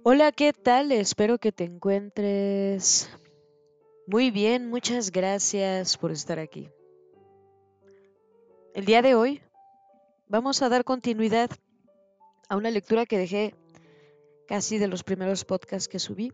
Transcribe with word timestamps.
Hola, 0.00 0.32
¿qué 0.32 0.52
tal? 0.52 0.90
Espero 0.90 1.38
que 1.38 1.52
te 1.52 1.64
encuentres 1.64 3.08
muy 4.06 4.30
bien. 4.30 4.68
Muchas 4.68 5.12
gracias 5.12 5.96
por 5.96 6.10
estar 6.10 6.38
aquí. 6.38 6.70
El 8.74 8.84
día 8.84 9.02
de 9.02 9.14
hoy 9.14 9.42
vamos 10.26 10.62
a 10.62 10.68
dar 10.68 10.84
continuidad 10.84 11.50
a 12.48 12.56
una 12.56 12.70
lectura 12.70 13.06
que 13.06 13.18
dejé 13.18 13.54
casi 14.48 14.78
de 14.78 14.88
los 14.88 15.04
primeros 15.04 15.44
podcasts 15.44 15.88
que 15.88 15.98
subí. 15.98 16.32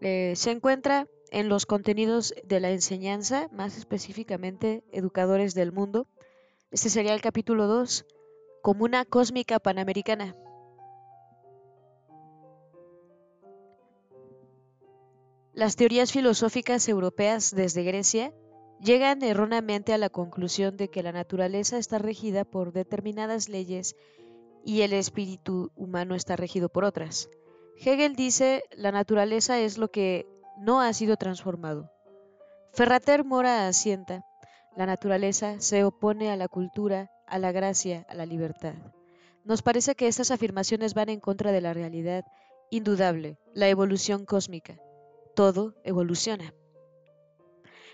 Eh, 0.00 0.32
se 0.36 0.50
encuentra 0.50 1.06
en 1.30 1.48
los 1.48 1.66
contenidos 1.66 2.34
de 2.44 2.60
la 2.60 2.70
enseñanza, 2.70 3.48
más 3.52 3.76
específicamente 3.76 4.82
Educadores 4.92 5.54
del 5.54 5.72
Mundo. 5.72 6.06
Este 6.70 6.88
sería 6.88 7.14
el 7.14 7.20
capítulo 7.20 7.66
2, 7.66 8.06
Comuna 8.62 9.04
Cósmica 9.04 9.58
Panamericana. 9.58 10.34
Las 15.58 15.74
teorías 15.74 16.12
filosóficas 16.12 16.88
europeas 16.88 17.52
desde 17.52 17.82
Grecia 17.82 18.32
llegan 18.80 19.24
erróneamente 19.24 19.92
a 19.92 19.98
la 19.98 20.08
conclusión 20.08 20.76
de 20.76 20.88
que 20.88 21.02
la 21.02 21.10
naturaleza 21.10 21.78
está 21.78 21.98
regida 21.98 22.44
por 22.44 22.72
determinadas 22.72 23.48
leyes 23.48 23.96
y 24.64 24.82
el 24.82 24.92
espíritu 24.92 25.72
humano 25.74 26.14
está 26.14 26.36
regido 26.36 26.68
por 26.68 26.84
otras. 26.84 27.28
Hegel 27.76 28.14
dice 28.14 28.62
la 28.70 28.92
naturaleza 28.92 29.58
es 29.58 29.78
lo 29.78 29.90
que 29.90 30.28
no 30.60 30.80
ha 30.80 30.92
sido 30.92 31.16
transformado. 31.16 31.90
Ferrater 32.72 33.24
Mora 33.24 33.66
asienta 33.66 34.24
la 34.76 34.86
naturaleza 34.86 35.56
se 35.58 35.82
opone 35.82 36.30
a 36.30 36.36
la 36.36 36.46
cultura, 36.46 37.10
a 37.26 37.40
la 37.40 37.50
gracia, 37.50 38.06
a 38.08 38.14
la 38.14 38.26
libertad. 38.26 38.74
Nos 39.42 39.62
parece 39.62 39.96
que 39.96 40.06
estas 40.06 40.30
afirmaciones 40.30 40.94
van 40.94 41.08
en 41.08 41.18
contra 41.18 41.50
de 41.50 41.62
la 41.62 41.74
realidad 41.74 42.24
indudable, 42.70 43.38
la 43.54 43.68
evolución 43.68 44.24
cósmica 44.24 44.78
todo 45.38 45.76
evoluciona. 45.84 46.52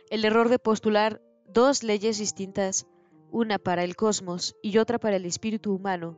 El 0.08 0.24
error 0.24 0.48
de 0.48 0.58
postular 0.58 1.20
dos 1.46 1.82
leyes 1.82 2.16
distintas, 2.16 2.86
una 3.30 3.58
para 3.58 3.84
el 3.84 3.96
cosmos 3.96 4.56
y 4.62 4.78
otra 4.78 4.98
para 4.98 5.16
el 5.16 5.26
espíritu 5.26 5.74
humano, 5.74 6.16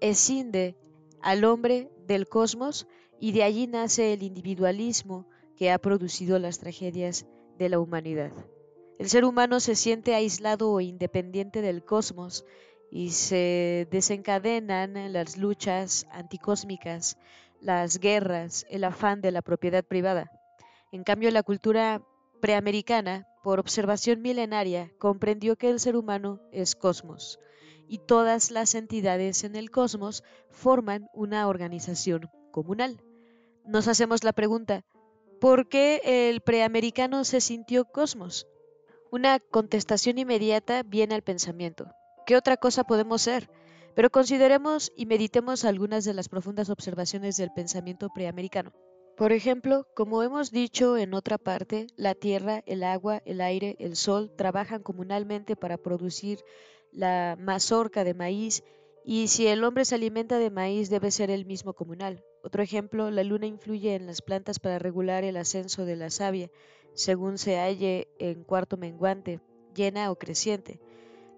escinde 0.00 0.76
al 1.22 1.42
hombre 1.44 1.90
del 2.06 2.28
cosmos 2.28 2.86
y 3.18 3.32
de 3.32 3.42
allí 3.42 3.66
nace 3.66 4.12
el 4.12 4.22
individualismo 4.22 5.26
que 5.56 5.72
ha 5.72 5.78
producido 5.80 6.38
las 6.38 6.60
tragedias 6.60 7.26
de 7.58 7.68
la 7.68 7.80
humanidad. 7.80 8.30
El 9.00 9.08
ser 9.08 9.24
humano 9.24 9.58
se 9.58 9.74
siente 9.74 10.14
aislado 10.14 10.70
o 10.70 10.80
independiente 10.80 11.62
del 11.62 11.84
cosmos 11.84 12.44
y 12.92 13.10
se 13.10 13.88
desencadenan 13.90 15.12
las 15.12 15.36
luchas 15.36 16.06
anticósmicas, 16.12 17.18
las 17.60 17.98
guerras, 17.98 18.64
el 18.70 18.84
afán 18.84 19.20
de 19.20 19.32
la 19.32 19.42
propiedad 19.42 19.82
privada. 19.82 20.33
En 20.94 21.02
cambio, 21.02 21.32
la 21.32 21.42
cultura 21.42 22.02
preamericana, 22.40 23.26
por 23.42 23.58
observación 23.58 24.22
milenaria, 24.22 24.92
comprendió 24.98 25.56
que 25.56 25.68
el 25.68 25.80
ser 25.80 25.96
humano 25.96 26.40
es 26.52 26.76
cosmos 26.76 27.40
y 27.88 27.98
todas 27.98 28.52
las 28.52 28.76
entidades 28.76 29.42
en 29.42 29.56
el 29.56 29.72
cosmos 29.72 30.22
forman 30.50 31.08
una 31.12 31.48
organización 31.48 32.30
comunal. 32.52 33.02
Nos 33.66 33.88
hacemos 33.88 34.22
la 34.22 34.32
pregunta, 34.32 34.84
¿por 35.40 35.68
qué 35.68 36.30
el 36.30 36.42
preamericano 36.42 37.24
se 37.24 37.40
sintió 37.40 37.86
cosmos? 37.86 38.46
Una 39.10 39.40
contestación 39.40 40.18
inmediata 40.18 40.84
viene 40.84 41.16
al 41.16 41.22
pensamiento. 41.22 41.90
¿Qué 42.24 42.36
otra 42.36 42.56
cosa 42.56 42.84
podemos 42.84 43.22
ser? 43.22 43.50
Pero 43.96 44.10
consideremos 44.10 44.92
y 44.94 45.06
meditemos 45.06 45.64
algunas 45.64 46.04
de 46.04 46.14
las 46.14 46.28
profundas 46.28 46.70
observaciones 46.70 47.36
del 47.36 47.50
pensamiento 47.50 48.10
preamericano. 48.14 48.70
Por 49.16 49.30
ejemplo, 49.30 49.86
como 49.94 50.24
hemos 50.24 50.50
dicho 50.50 50.96
en 50.96 51.14
otra 51.14 51.38
parte, 51.38 51.86
la 51.96 52.16
tierra, 52.16 52.64
el 52.66 52.82
agua, 52.82 53.22
el 53.24 53.40
aire, 53.40 53.76
el 53.78 53.94
sol 53.94 54.32
trabajan 54.36 54.82
comunalmente 54.82 55.54
para 55.54 55.76
producir 55.76 56.40
la 56.90 57.36
mazorca 57.38 58.02
de 58.02 58.14
maíz 58.14 58.64
y 59.04 59.28
si 59.28 59.46
el 59.46 59.62
hombre 59.62 59.84
se 59.84 59.94
alimenta 59.94 60.38
de 60.38 60.50
maíz 60.50 60.90
debe 60.90 61.12
ser 61.12 61.30
el 61.30 61.46
mismo 61.46 61.74
comunal. 61.74 62.24
Otro 62.42 62.60
ejemplo, 62.60 63.12
la 63.12 63.22
luna 63.22 63.46
influye 63.46 63.94
en 63.94 64.06
las 64.06 64.20
plantas 64.20 64.58
para 64.58 64.80
regular 64.80 65.22
el 65.22 65.36
ascenso 65.36 65.84
de 65.84 65.94
la 65.94 66.10
savia, 66.10 66.50
según 66.94 67.38
se 67.38 67.58
halle 67.58 68.08
en 68.18 68.42
cuarto 68.42 68.76
menguante, 68.76 69.40
llena 69.76 70.10
o 70.10 70.16
creciente. 70.16 70.80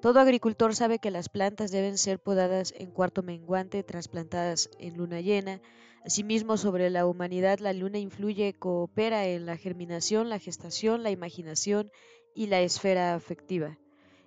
Todo 0.01 0.21
agricultor 0.21 0.75
sabe 0.75 0.99
que 0.99 1.11
las 1.11 1.29
plantas 1.29 1.71
deben 1.71 1.99
ser 1.99 2.21
podadas 2.21 2.73
en 2.77 2.91
cuarto 2.91 3.23
menguante, 3.23 3.83
trasplantadas 3.83 4.71
en 4.79 4.97
luna 4.97 5.21
llena, 5.21 5.61
Asimismo, 6.07 6.57
sobre 6.57 6.89
la 6.89 7.05
humanidad 7.05 7.59
la 7.59 7.73
luna 7.73 7.99
influye, 7.99 8.55
coopera 8.55 9.27
en 9.27 9.45
la 9.45 9.57
germinación, 9.57 10.29
la 10.29 10.39
gestación, 10.39 11.03
la 11.03 11.11
imaginación 11.11 11.91
y 12.33 12.47
la 12.47 12.61
esfera 12.61 13.17
afectiva. 13.17 13.77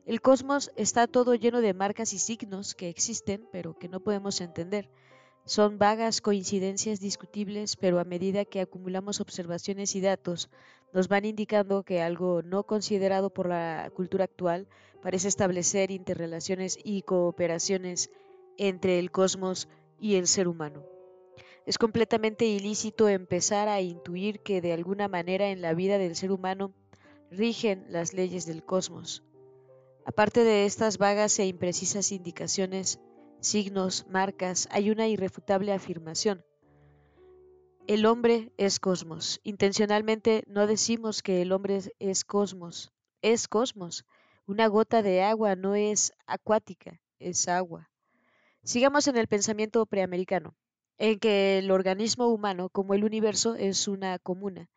El 0.05 0.19
cosmos 0.19 0.73
está 0.75 1.07
todo 1.07 1.35
lleno 1.35 1.61
de 1.61 1.73
marcas 1.73 2.11
y 2.11 2.19
signos 2.19 2.75
que 2.75 2.89
existen 2.89 3.47
pero 3.53 3.79
que 3.79 3.87
no 3.87 4.01
podemos 4.01 4.41
entender. 4.41 4.89
Son 5.45 5.77
vagas 5.77 6.19
coincidencias 6.19 6.99
discutibles, 6.99 7.77
pero 7.77 7.99
a 7.99 8.03
medida 8.03 8.43
que 8.43 8.59
acumulamos 8.59 9.21
observaciones 9.21 9.95
y 9.95 10.01
datos, 10.01 10.49
nos 10.91 11.07
van 11.07 11.23
indicando 11.23 11.83
que 11.83 12.01
algo 12.01 12.41
no 12.41 12.63
considerado 12.65 13.29
por 13.29 13.47
la 13.47 13.89
cultura 13.95 14.25
actual 14.25 14.67
parece 15.01 15.29
establecer 15.29 15.91
interrelaciones 15.91 16.77
y 16.83 17.03
cooperaciones 17.03 18.09
entre 18.57 18.99
el 18.99 19.11
cosmos 19.11 19.69
y 19.97 20.15
el 20.15 20.27
ser 20.27 20.49
humano. 20.49 20.98
Es 21.69 21.77
completamente 21.77 22.45
ilícito 22.45 23.09
empezar 23.09 23.67
a 23.67 23.79
intuir 23.79 24.39
que 24.39 24.59
de 24.59 24.73
alguna 24.73 25.07
manera 25.07 25.49
en 25.49 25.61
la 25.61 25.75
vida 25.75 25.99
del 25.99 26.15
ser 26.15 26.31
humano 26.31 26.73
rigen 27.29 27.85
las 27.89 28.11
leyes 28.11 28.47
del 28.47 28.65
cosmos. 28.65 29.21
Aparte 30.03 30.43
de 30.43 30.65
estas 30.65 30.97
vagas 30.97 31.37
e 31.37 31.45
imprecisas 31.45 32.11
indicaciones, 32.11 32.99
signos, 33.39 34.07
marcas, 34.09 34.67
hay 34.71 34.89
una 34.89 35.07
irrefutable 35.07 35.71
afirmación. 35.71 36.43
El 37.85 38.07
hombre 38.07 38.51
es 38.57 38.79
cosmos. 38.79 39.39
Intencionalmente 39.43 40.43
no 40.47 40.65
decimos 40.65 41.21
que 41.21 41.43
el 41.43 41.51
hombre 41.51 41.81
es 41.99 42.25
cosmos. 42.25 42.91
Es 43.21 43.47
cosmos. 43.47 44.07
Una 44.47 44.65
gota 44.65 45.03
de 45.03 45.21
agua 45.21 45.55
no 45.55 45.75
es 45.75 46.13
acuática, 46.25 46.99
es 47.19 47.47
agua. 47.47 47.91
Sigamos 48.63 49.07
en 49.07 49.17
el 49.17 49.27
pensamiento 49.27 49.85
preamericano 49.85 50.55
en 50.99 51.19
que 51.19 51.57
el 51.57 51.71
organismo 51.71 52.27
humano, 52.27 52.69
como 52.69 52.93
el 52.93 53.03
universo, 53.03 53.55
es 53.55 53.87
una 53.87 54.19
comuna. 54.19 54.69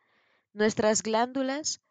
Nuestras 0.53 1.03
glándulas 1.03 1.81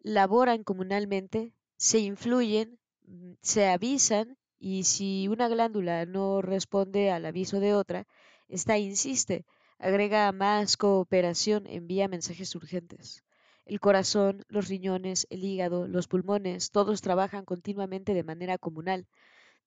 laboran 0.00 0.64
comunalmente, 0.64 1.52
se 1.76 1.98
influyen, 2.00 2.78
mm, 3.06 3.32
se 3.42 3.68
avisan 3.68 4.36
y 4.58 4.84
si 4.84 5.28
una 5.28 5.48
glándula 5.48 6.06
no 6.06 6.42
responde 6.42 7.10
al 7.10 7.26
aviso 7.26 7.60
de 7.60 7.74
otra, 7.74 8.06
esta 8.48 8.78
insiste, 8.78 9.44
agrega 9.78 10.30
más 10.32 10.76
cooperación, 10.76 11.66
envía 11.66 12.08
mensajes 12.08 12.54
urgentes. 12.54 13.24
El 13.64 13.80
corazón, 13.80 14.44
los 14.48 14.68
riñones, 14.68 15.26
el 15.30 15.44
hígado, 15.44 15.88
los 15.88 16.08
pulmones, 16.08 16.70
todos 16.70 17.00
trabajan 17.02 17.44
continuamente 17.44 18.14
de 18.14 18.24
manera 18.24 18.58
comunal. 18.58 19.06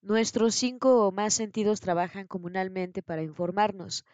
Nuestros 0.05 0.53
cinco 0.53 1.07
o 1.07 1.11
más 1.11 1.33
sentidos 1.33 1.81
trabajan 1.81 2.27
comunalmente 2.27 3.01
para 3.01 3.23
informarnos. 3.23 4.05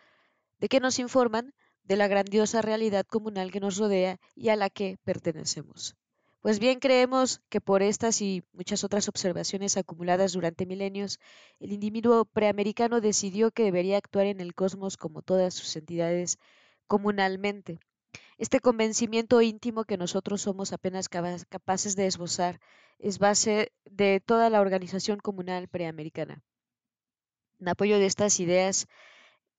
¿De 0.57 0.69
qué 0.69 0.79
nos 0.79 0.99
informan? 0.99 1.53
De 1.83 1.97
la 1.97 2.07
grandiosa 2.07 2.61
realidad 2.61 3.05
comunal 3.05 3.51
que 3.51 3.59
nos 3.59 3.75
rodea 3.75 4.17
y 4.33 4.47
a 4.47 4.55
la 4.55 4.69
que 4.69 4.99
pertenecemos. 5.03 5.97
Pues 6.39 6.59
bien, 6.59 6.79
creemos 6.79 7.41
que 7.49 7.59
por 7.59 7.83
estas 7.83 8.21
y 8.21 8.41
muchas 8.53 8.85
otras 8.85 9.09
observaciones 9.09 9.75
acumuladas 9.75 10.31
durante 10.31 10.65
milenios, 10.65 11.19
el 11.59 11.73
individuo 11.73 12.23
preamericano 12.23 13.01
decidió 13.01 13.51
que 13.51 13.63
debería 13.63 13.97
actuar 13.97 14.27
en 14.27 14.39
el 14.39 14.55
cosmos 14.55 14.95
como 14.95 15.21
todas 15.21 15.53
sus 15.53 15.75
entidades 15.75 16.37
comunalmente. 16.87 17.81
Este 18.41 18.59
convencimiento 18.59 19.39
íntimo 19.43 19.83
que 19.83 19.97
nosotros 19.97 20.41
somos 20.41 20.73
apenas 20.73 21.09
capaces 21.09 21.95
de 21.95 22.07
esbozar 22.07 22.59
es 22.97 23.19
base 23.19 23.71
de 23.85 24.19
toda 24.19 24.49
la 24.49 24.61
organización 24.61 25.19
comunal 25.19 25.67
preamericana. 25.67 26.41
En 27.59 27.67
apoyo 27.67 27.99
de 27.99 28.07
estas 28.07 28.39
ideas, 28.39 28.87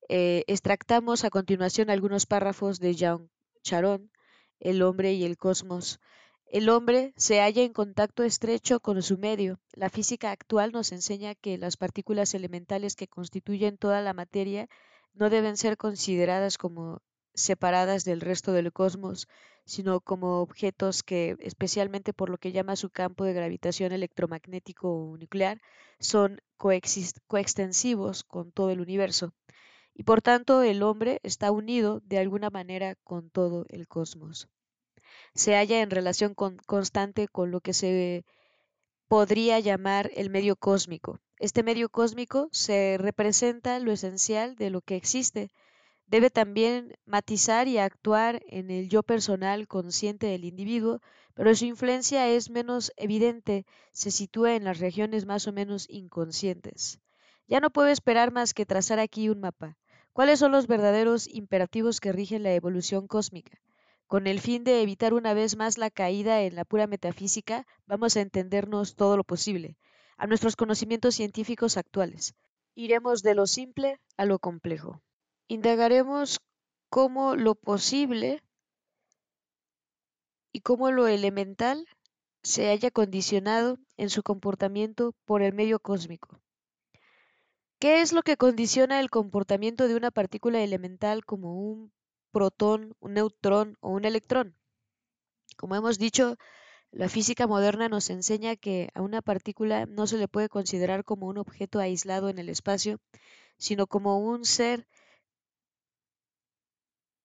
eh, 0.09 0.43
extractamos 0.47 1.23
a 1.23 1.29
continuación 1.29 1.89
algunos 1.89 2.25
párrafos 2.25 2.81
de 2.81 2.93
Jean 2.93 3.29
Charon, 3.61 4.11
El 4.59 4.81
hombre 4.81 5.13
y 5.13 5.23
el 5.23 5.37
cosmos. 5.37 6.01
El 6.45 6.67
hombre 6.67 7.13
se 7.15 7.39
halla 7.39 7.63
en 7.63 7.71
contacto 7.71 8.23
estrecho 8.23 8.81
con 8.81 9.01
su 9.01 9.17
medio. 9.17 9.61
La 9.71 9.89
física 9.89 10.31
actual 10.31 10.73
nos 10.73 10.91
enseña 10.91 11.35
que 11.35 11.57
las 11.57 11.77
partículas 11.77 12.33
elementales 12.33 12.97
que 12.97 13.07
constituyen 13.07 13.77
toda 13.77 14.01
la 14.01 14.11
materia 14.11 14.67
no 15.13 15.29
deben 15.29 15.55
ser 15.55 15.77
consideradas 15.77 16.57
como 16.57 17.01
separadas 17.33 18.03
del 18.05 18.21
resto 18.21 18.51
del 18.53 18.71
cosmos, 18.73 19.27
sino 19.65 20.01
como 20.01 20.41
objetos 20.41 21.03
que, 21.03 21.35
especialmente 21.39 22.13
por 22.13 22.29
lo 22.29 22.37
que 22.37 22.51
llama 22.51 22.75
su 22.75 22.89
campo 22.89 23.23
de 23.23 23.33
gravitación 23.33 23.91
electromagnético 23.91 24.89
o 24.89 25.17
nuclear, 25.17 25.61
son 25.99 26.41
coextensivos 27.27 28.23
con 28.23 28.51
todo 28.51 28.69
el 28.71 28.81
universo. 28.81 29.33
y 29.95 30.03
por 30.03 30.21
tanto 30.21 30.63
el 30.63 30.83
hombre 30.83 31.19
está 31.23 31.51
unido 31.51 32.01
de 32.05 32.17
alguna 32.19 32.49
manera 32.49 32.95
con 33.03 33.29
todo 33.29 33.65
el 33.69 33.87
cosmos. 33.87 34.47
Se 35.35 35.55
halla 35.55 35.81
en 35.81 35.89
relación 35.91 36.33
constante 36.35 37.27
con 37.27 37.51
lo 37.51 37.61
que 37.61 37.73
se 37.73 38.25
podría 39.07 39.59
llamar 39.59 40.11
el 40.15 40.29
medio 40.29 40.55
cósmico. 40.55 41.19
Este 41.37 41.63
medio 41.63 41.89
cósmico 41.89 42.49
se 42.51 42.97
representa 42.99 43.79
lo 43.79 43.91
esencial 43.91 44.55
de 44.55 44.69
lo 44.69 44.81
que 44.81 44.95
existe. 44.95 45.49
Debe 46.13 46.29
también 46.29 46.93
matizar 47.07 47.67
y 47.67 47.79
actuar 47.79 48.43
en 48.45 48.69
el 48.69 48.87
yo 48.87 49.01
personal 49.01 49.67
consciente 49.67 50.27
del 50.27 50.45
individuo, 50.45 51.01
pero 51.33 51.55
su 51.55 51.65
influencia 51.65 52.29
es 52.29 52.51
menos 52.51 52.93
evidente, 52.97 53.65
se 53.93 54.11
sitúa 54.11 54.53
en 54.53 54.63
las 54.63 54.77
regiones 54.77 55.25
más 55.25 55.47
o 55.47 55.51
menos 55.51 55.89
inconscientes. 55.89 56.99
Ya 57.47 57.59
no 57.61 57.71
puedo 57.71 57.87
esperar 57.87 58.31
más 58.31 58.53
que 58.53 58.67
trazar 58.67 58.99
aquí 58.99 59.27
un 59.27 59.39
mapa. 59.39 59.75
¿Cuáles 60.11 60.37
son 60.37 60.51
los 60.51 60.67
verdaderos 60.67 61.27
imperativos 61.27 61.99
que 61.99 62.11
rigen 62.11 62.43
la 62.43 62.53
evolución 62.53 63.07
cósmica? 63.07 63.59
Con 64.05 64.27
el 64.27 64.39
fin 64.39 64.63
de 64.63 64.83
evitar 64.83 65.15
una 65.15 65.33
vez 65.33 65.57
más 65.57 65.79
la 65.79 65.89
caída 65.89 66.43
en 66.43 66.53
la 66.53 66.63
pura 66.63 66.85
metafísica, 66.85 67.65
vamos 67.87 68.17
a 68.17 68.21
entendernos 68.21 68.95
todo 68.95 69.17
lo 69.17 69.23
posible, 69.23 69.77
a 70.17 70.27
nuestros 70.27 70.55
conocimientos 70.55 71.15
científicos 71.15 71.75
actuales. 71.75 72.35
Iremos 72.75 73.23
de 73.23 73.33
lo 73.33 73.47
simple 73.47 73.99
a 74.15 74.25
lo 74.25 74.37
complejo. 74.37 75.01
Indagaremos 75.47 76.39
cómo 76.89 77.35
lo 77.35 77.55
posible 77.55 78.41
y 80.51 80.61
cómo 80.61 80.91
lo 80.91 81.07
elemental 81.07 81.87
se 82.43 82.69
haya 82.69 82.91
condicionado 82.91 83.77
en 83.97 84.09
su 84.09 84.23
comportamiento 84.23 85.13
por 85.25 85.41
el 85.41 85.53
medio 85.53 85.79
cósmico. 85.79 86.39
¿Qué 87.79 88.01
es 88.01 88.13
lo 88.13 88.21
que 88.21 88.37
condiciona 88.37 88.99
el 88.99 89.09
comportamiento 89.09 89.87
de 89.87 89.95
una 89.95 90.11
partícula 90.11 90.61
elemental 90.61 91.25
como 91.25 91.59
un 91.59 91.91
protón, 92.31 92.95
un 92.99 93.13
neutrón 93.13 93.77
o 93.81 93.89
un 93.89 94.05
electrón? 94.05 94.55
Como 95.57 95.75
hemos 95.75 95.99
dicho, 95.99 96.37
la 96.91 97.09
física 97.09 97.47
moderna 97.47 97.89
nos 97.89 98.09
enseña 98.09 98.55
que 98.55 98.89
a 98.93 99.01
una 99.01 99.21
partícula 99.21 99.85
no 99.85 100.07
se 100.07 100.17
le 100.17 100.27
puede 100.27 100.47
considerar 100.47 101.03
como 101.03 101.27
un 101.27 101.37
objeto 101.37 101.79
aislado 101.79 102.29
en 102.29 102.37
el 102.37 102.49
espacio, 102.49 102.99
sino 103.57 103.87
como 103.87 104.19
un 104.19 104.45
ser 104.45 104.87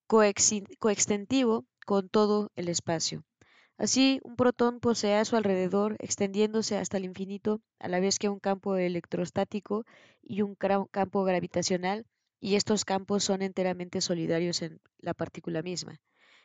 coextensivo 0.09 1.67
con 1.87 2.09
todo 2.09 2.51
el 2.57 2.69
espacio. 2.69 3.23
Así, 3.77 4.21
un 4.25 4.35
protón 4.35 4.81
posee 4.81 5.15
a 5.17 5.25
su 5.25 5.37
alrededor, 5.37 5.95
extendiéndose 6.01 6.77
hasta 6.77 6.97
el 6.97 7.05
infinito, 7.05 7.61
a 7.79 7.87
la 7.87 8.01
vez 8.01 8.19
que 8.19 8.29
un 8.29 8.41
campo 8.41 8.77
electrostático 8.77 9.85
y 10.21 10.43
un 10.43 10.57
campo 10.57 11.23
gravitacional, 11.23 12.05
y 12.41 12.57
estos 12.57 12.85
campos 12.85 13.23
son 13.23 13.43
enteramente 13.43 14.01
solidarios 14.01 14.63
en 14.63 14.81
la 14.99 15.15
partícula 15.15 15.63
misma. 15.63 16.01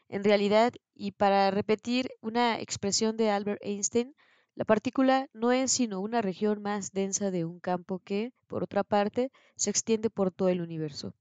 En 0.10 0.24
realidad, 0.24 0.74
y 0.94 1.14
para 1.14 1.50
repetir 1.50 2.12
una 2.22 2.60
expresión 2.60 3.18
de 3.18 3.32
Albert 3.32 3.62
Einstein, 3.64 4.14
la 4.54 4.66
partícula 4.66 5.28
no 5.34 5.52
es 5.52 5.72
sino 5.72 6.02
una 6.02 6.22
región 6.22 6.62
más 6.62 6.92
densa 6.92 7.32
de 7.32 7.46
un 7.46 7.60
campo 7.60 8.00
que, 8.00 8.32
por 8.46 8.62
otra 8.62 8.84
parte, 8.84 9.32
se 9.56 9.72
extiende 9.72 10.12
por 10.12 10.32
todo 10.32 10.50
el 10.50 10.62
universo. 10.62 11.16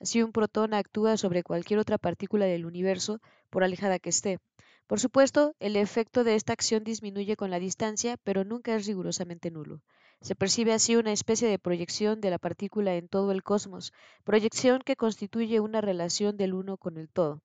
Así 0.00 0.22
un 0.22 0.32
protón 0.32 0.74
actúa 0.74 1.16
sobre 1.16 1.42
cualquier 1.42 1.80
otra 1.80 1.98
partícula 1.98 2.46
del 2.46 2.66
universo, 2.66 3.20
por 3.50 3.64
alejada 3.64 3.98
que 3.98 4.10
esté. 4.10 4.38
Por 4.86 5.00
supuesto, 5.00 5.54
el 5.60 5.76
efecto 5.76 6.24
de 6.24 6.34
esta 6.34 6.52
acción 6.52 6.84
disminuye 6.84 7.36
con 7.36 7.50
la 7.50 7.58
distancia, 7.58 8.16
pero 8.24 8.44
nunca 8.44 8.74
es 8.74 8.86
rigurosamente 8.86 9.50
nulo. 9.50 9.82
Se 10.20 10.34
percibe 10.34 10.72
así 10.72 10.96
una 10.96 11.12
especie 11.12 11.48
de 11.48 11.58
proyección 11.58 12.20
de 12.20 12.30
la 12.30 12.38
partícula 12.38 12.94
en 12.94 13.08
todo 13.08 13.30
el 13.30 13.42
cosmos, 13.42 13.92
proyección 14.24 14.80
que 14.84 14.96
constituye 14.96 15.60
una 15.60 15.80
relación 15.80 16.36
del 16.36 16.54
uno 16.54 16.76
con 16.76 16.96
el 16.96 17.08
todo. 17.08 17.42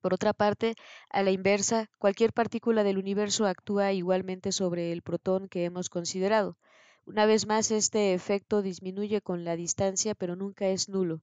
Por 0.00 0.14
otra 0.14 0.32
parte, 0.32 0.74
a 1.10 1.22
la 1.22 1.30
inversa, 1.30 1.88
cualquier 1.98 2.32
partícula 2.32 2.82
del 2.82 2.98
universo 2.98 3.46
actúa 3.46 3.92
igualmente 3.92 4.50
sobre 4.52 4.92
el 4.92 5.02
protón 5.02 5.48
que 5.48 5.64
hemos 5.64 5.88
considerado. 5.88 6.56
Una 7.06 7.24
vez 7.24 7.46
más, 7.46 7.70
este 7.70 8.12
efecto 8.14 8.62
disminuye 8.62 9.20
con 9.20 9.44
la 9.44 9.56
distancia, 9.56 10.14
pero 10.14 10.36
nunca 10.36 10.66
es 10.66 10.88
nulo. 10.88 11.22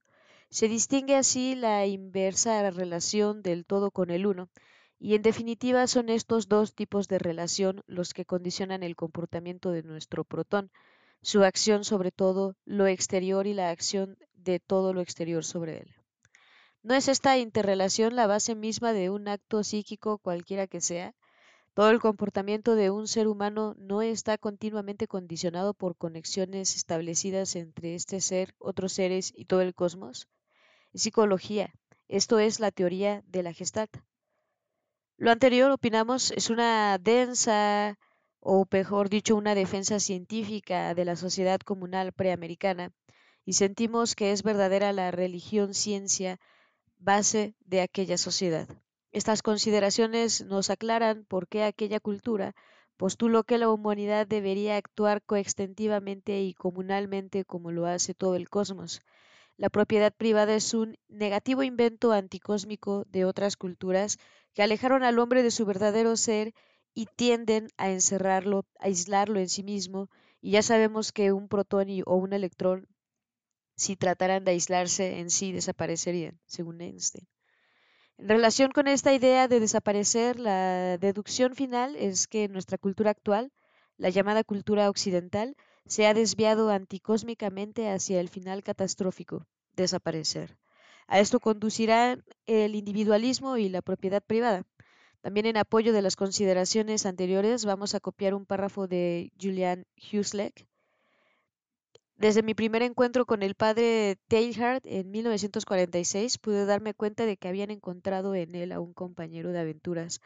Se 0.52 0.68
distingue 0.68 1.16
así 1.16 1.54
la 1.54 1.86
inversa 1.86 2.68
relación 2.72 3.44
del 3.44 3.68
todo 3.68 3.92
con 3.92 4.10
el 4.10 4.26
uno, 4.26 4.50
y 4.98 5.14
en 5.14 5.22
definitiva 5.22 5.86
son 5.86 6.10
estos 6.10 6.50
dos 6.50 6.74
tipos 6.74 7.08
de 7.08 7.20
relación 7.20 7.84
los 7.86 8.16
que 8.16 8.26
condicionan 8.26 8.82
el 8.82 8.96
comportamiento 8.96 9.70
de 9.70 9.84
nuestro 9.84 10.24
protón, 10.24 10.72
su 11.22 11.44
acción 11.44 11.84
sobre 11.84 12.12
todo 12.12 12.56
lo 12.66 12.88
exterior 12.88 13.46
y 13.46 13.54
la 13.54 13.70
acción 13.70 14.18
de 14.34 14.60
todo 14.60 14.92
lo 14.92 15.02
exterior 15.02 15.46
sobre 15.46 15.82
él. 15.82 15.96
¿No 16.82 16.96
es 16.96 17.10
esta 17.10 17.38
interrelación 17.38 18.16
la 18.16 18.26
base 18.26 18.56
misma 18.56 18.92
de 18.92 19.12
un 19.12 19.28
acto 19.28 19.64
psíquico 19.64 20.18
cualquiera 20.18 20.66
que 20.66 20.82
sea? 20.82 21.14
Todo 21.76 21.92
el 21.92 22.00
comportamiento 22.00 22.74
de 22.74 22.90
un 22.90 23.08
ser 23.08 23.28
humano 23.28 23.76
no 23.78 24.02
está 24.02 24.40
continuamente 24.40 25.08
condicionado 25.08 25.76
por 25.76 25.96
conexiones 25.96 26.76
establecidas 26.76 27.56
entre 27.56 27.94
este 27.94 28.20
ser, 28.20 28.56
otros 28.58 28.94
seres 28.94 29.32
y 29.36 29.46
todo 29.46 29.62
el 29.62 29.76
cosmos 29.76 30.28
psicología. 30.94 31.74
Esto 32.08 32.40
es 32.40 32.60
la 32.60 32.72
teoría 32.72 33.24
de 33.28 33.44
la 33.44 33.54
Gestalt. 33.54 33.98
Lo 35.18 35.32
anterior, 35.32 35.72
opinamos, 35.72 36.32
es 36.32 36.50
una 36.50 36.98
densa, 36.98 38.00
o 38.40 38.66
mejor 38.72 39.10
dicho, 39.10 39.36
una 39.36 39.54
defensa 39.54 40.00
científica 40.00 40.94
de 40.96 41.06
la 41.06 41.16
sociedad 41.16 41.60
comunal 41.60 42.14
preamericana, 42.14 42.92
y 43.46 43.54
sentimos 43.54 44.16
que 44.16 44.32
es 44.32 44.44
verdadera 44.44 44.94
la 44.94 45.12
religión 45.12 45.74
ciencia 45.74 46.40
base 46.98 47.56
de 47.60 47.82
aquella 47.82 48.18
sociedad. 48.18 48.68
Estas 49.12 49.42
consideraciones 49.42 50.46
nos 50.46 50.70
aclaran 50.70 51.26
por 51.26 51.48
qué 51.48 51.64
aquella 51.64 52.00
cultura 52.00 52.56
postuló 52.96 53.44
que 53.44 53.58
la 53.58 53.70
humanidad 53.70 54.28
debería 54.28 54.78
actuar 54.78 55.22
coextensivamente 55.24 56.42
y 56.42 56.54
comunalmente 56.54 57.46
como 57.46 57.72
lo 57.72 57.86
hace 57.86 58.14
todo 58.14 58.36
el 58.36 58.50
cosmos, 58.50 59.02
la 59.60 59.70
propiedad 59.70 60.14
privada 60.14 60.56
es 60.56 60.74
un 60.74 60.98
negativo 61.10 61.64
invento 61.64 62.14
anticósmico 62.14 63.04
de 63.10 63.26
otras 63.26 63.58
culturas 63.58 64.18
que 64.54 64.64
alejaron 64.64 65.04
al 65.04 65.20
hombre 65.20 65.44
de 65.44 65.52
su 65.52 65.66
verdadero 65.66 66.16
ser 66.16 66.54
y 66.94 67.08
tienden 67.08 67.68
a 67.76 67.90
encerrarlo, 67.90 68.66
a 68.80 68.86
aislarlo 68.86 69.38
en 69.38 69.50
sí 69.50 69.64
mismo, 69.64 70.10
y 70.40 70.52
ya 70.52 70.62
sabemos 70.62 71.12
que 71.12 71.34
un 71.34 71.50
protón 71.50 71.90
o 72.06 72.16
un 72.16 72.32
electrón, 72.32 72.88
si 73.76 73.98
trataran 73.98 74.46
de 74.46 74.52
aislarse 74.52 75.20
en 75.20 75.30
sí, 75.30 75.52
desaparecerían, 75.52 76.40
según 76.46 76.80
Einstein. 76.80 77.28
En 78.18 78.30
relación 78.30 78.72
con 78.72 78.88
esta 78.88 79.14
idea 79.14 79.50
de 79.50 79.60
desaparecer, 79.60 80.40
la 80.40 80.98
deducción 80.98 81.54
final 81.54 81.98
es 81.98 82.28
que 82.28 82.48
nuestra 82.48 82.78
cultura 82.78 83.12
actual, 83.12 83.52
la 83.98 84.08
llamada 84.08 84.46
cultura 84.46 84.90
occidental, 84.90 85.58
se 85.90 86.06
ha 86.06 86.14
desviado 86.14 86.70
anticósmicamente 86.70 87.90
hacia 87.90 88.22
el 88.22 88.30
final 88.30 88.62
catastrófico, 88.62 89.48
desaparecer. 89.76 90.56
A 91.08 91.20
esto 91.20 91.40
conducirá 91.40 92.24
el 92.46 92.76
individualismo 92.76 93.58
y 93.58 93.70
la 93.70 93.82
propiedad 93.82 94.22
privada. 94.22 94.68
También 95.22 95.48
en 95.48 95.58
apoyo 95.58 95.92
de 95.92 96.04
las 96.04 96.16
consideraciones 96.16 97.08
anteriores 97.08 97.66
vamos 97.66 97.96
a 97.96 98.00
copiar 98.00 98.36
un 98.36 98.46
párrafo 98.46 98.88
de 98.88 99.32
Julian 99.42 99.88
Huxley. 99.98 100.54
Desde 102.18 102.44
mi 102.44 102.54
primer 102.54 102.84
encuentro 102.84 103.26
con 103.26 103.42
el 103.42 103.56
padre 103.56 104.18
Teilhard 104.28 104.84
en 104.86 105.10
1946 105.10 106.38
pude 106.38 106.66
darme 106.66 106.94
cuenta 106.94 107.26
de 107.26 107.38
que 107.38 107.48
habían 107.48 107.72
encontrado 107.72 108.36
en 108.36 108.54
él 108.54 108.74
a 108.74 108.80
un 108.80 108.94
compañero 108.94 109.52
de 109.52 109.60
aventuras 109.60 110.22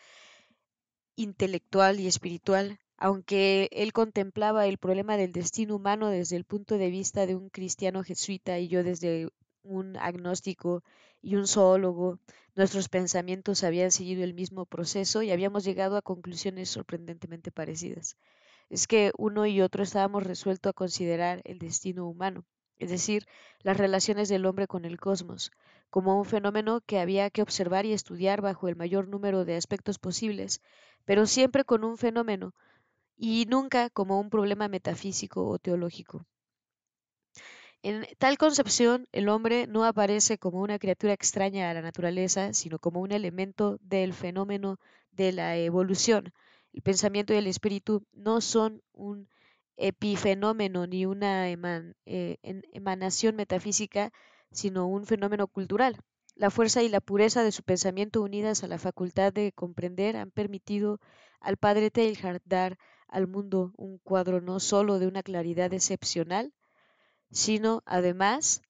intelectual 1.15 2.01
y 2.01 2.07
espiritual 2.07 2.79
aunque 3.03 3.67
él 3.73 3.91
contemplaba 3.91 4.65
el 4.65 4.77
problema 4.77 5.17
del 5.17 5.33
destino 5.33 5.75
humano 5.75 6.07
desde 6.07 6.37
el 6.37 6.45
punto 6.45 6.77
de 6.77 6.89
vista 6.89 7.25
de 7.25 7.35
un 7.35 7.49
cristiano 7.49 8.01
jesuita 8.01 8.59
y 8.59 8.69
yo 8.69 8.81
desde 8.81 9.27
un 9.61 9.97
agnóstico 9.97 10.85
y 11.21 11.35
un 11.35 11.45
zoólogo, 11.45 12.19
nuestros 12.55 12.87
pensamientos 12.87 13.65
habían 13.65 13.91
seguido 13.91 14.23
el 14.23 14.33
mismo 14.33 14.65
proceso 14.65 15.21
y 15.21 15.31
habíamos 15.31 15.65
llegado 15.65 15.97
a 15.97 16.01
conclusiones 16.01 16.69
sorprendentemente 16.69 17.51
parecidas. 17.51 18.15
Es 18.69 18.87
que 18.87 19.11
uno 19.17 19.45
y 19.45 19.59
otro 19.59 19.83
estábamos 19.83 20.23
resueltos 20.23 20.69
a 20.69 20.73
considerar 20.73 21.41
el 21.43 21.59
destino 21.59 22.07
humano, 22.07 22.45
es 22.77 22.89
decir, 22.89 23.25
las 23.63 23.75
relaciones 23.75 24.29
del 24.29 24.45
hombre 24.45 24.65
con 24.65 24.85
el 24.85 24.97
cosmos, 24.97 25.51
como 25.89 26.17
un 26.17 26.23
fenómeno 26.23 26.79
que 26.79 26.99
había 26.99 27.29
que 27.31 27.41
observar 27.41 27.85
y 27.85 27.91
estudiar 27.91 28.39
bajo 28.39 28.69
el 28.69 28.77
mayor 28.77 29.09
número 29.09 29.43
de 29.43 29.57
aspectos 29.57 29.99
posibles, 29.99 30.61
pero 31.03 31.25
siempre 31.25 31.65
con 31.65 31.83
un 31.83 31.97
fenómeno, 31.97 32.53
y 33.15 33.45
nunca 33.47 33.89
como 33.89 34.19
un 34.19 34.29
problema 34.29 34.67
metafísico 34.67 35.47
o 35.47 35.59
teológico. 35.59 36.25
En 37.81 38.07
tal 38.17 38.37
concepción, 38.37 39.07
el 39.11 39.27
hombre 39.27 39.67
no 39.67 39.83
aparece 39.83 40.37
como 40.37 40.61
una 40.61 40.79
criatura 40.79 41.13
extraña 41.13 41.69
a 41.69 41.73
la 41.73 41.81
naturaleza, 41.81 42.53
sino 42.53 42.79
como 42.79 43.01
un 43.01 43.11
elemento 43.11 43.77
del 43.81 44.13
fenómeno 44.13 44.79
de 45.11 45.33
la 45.33 45.57
evolución. 45.57 46.33
El 46.71 46.81
pensamiento 46.81 47.33
y 47.33 47.37
el 47.37 47.47
espíritu 47.47 48.05
no 48.13 48.39
son 48.39 48.81
un 48.93 49.27
epifenómeno 49.75 50.87
ni 50.87 51.05
una 51.05 51.49
eh, 51.49 52.37
emanación 52.71 53.35
metafísica, 53.35 54.11
sino 54.51 54.87
un 54.87 55.05
fenómeno 55.05 55.47
cultural. 55.47 55.97
La 56.35 56.49
fuerza 56.49 56.81
y 56.83 56.89
la 56.89 57.01
pureza 57.01 57.43
de 57.43 57.51
su 57.51 57.63
pensamiento 57.63 58.21
unidas 58.21 58.63
a 58.63 58.67
la 58.67 58.79
facultad 58.79 59.33
de 59.33 59.51
comprender 59.51 60.15
han 60.15 60.31
permitido 60.31 60.99
al 61.41 61.57
padre 61.57 61.91
Teilhard 61.91 62.41
dar 62.45 62.77
al 63.13 63.27
mundo 63.27 63.73
un 63.77 63.99
cuadro 63.99 64.41
no 64.41 64.59
sólo 64.59 64.97
de 64.97 65.07
una 65.07 65.21
claridad 65.21 65.71
excepcional, 65.71 66.51
sino 67.31 67.83
además 67.85 68.61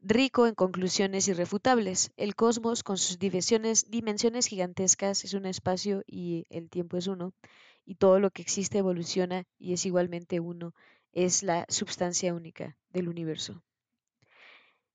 rico 0.00 0.46
en 0.46 0.54
conclusiones 0.54 1.26
irrefutables. 1.26 2.12
El 2.16 2.36
cosmos, 2.36 2.84
con 2.84 2.98
sus 2.98 3.18
dimensiones, 3.18 3.90
dimensiones 3.90 4.46
gigantescas, 4.46 5.24
es 5.24 5.34
un 5.34 5.44
espacio 5.44 6.04
y 6.06 6.46
el 6.50 6.70
tiempo 6.70 6.96
es 6.96 7.08
uno, 7.08 7.34
y 7.84 7.96
todo 7.96 8.20
lo 8.20 8.30
que 8.30 8.42
existe 8.42 8.78
evoluciona 8.78 9.44
y 9.58 9.72
es 9.72 9.84
igualmente 9.86 10.38
uno, 10.38 10.72
es 11.12 11.42
la 11.42 11.66
substancia 11.68 12.34
única 12.34 12.76
del 12.90 13.08
universo. 13.08 13.62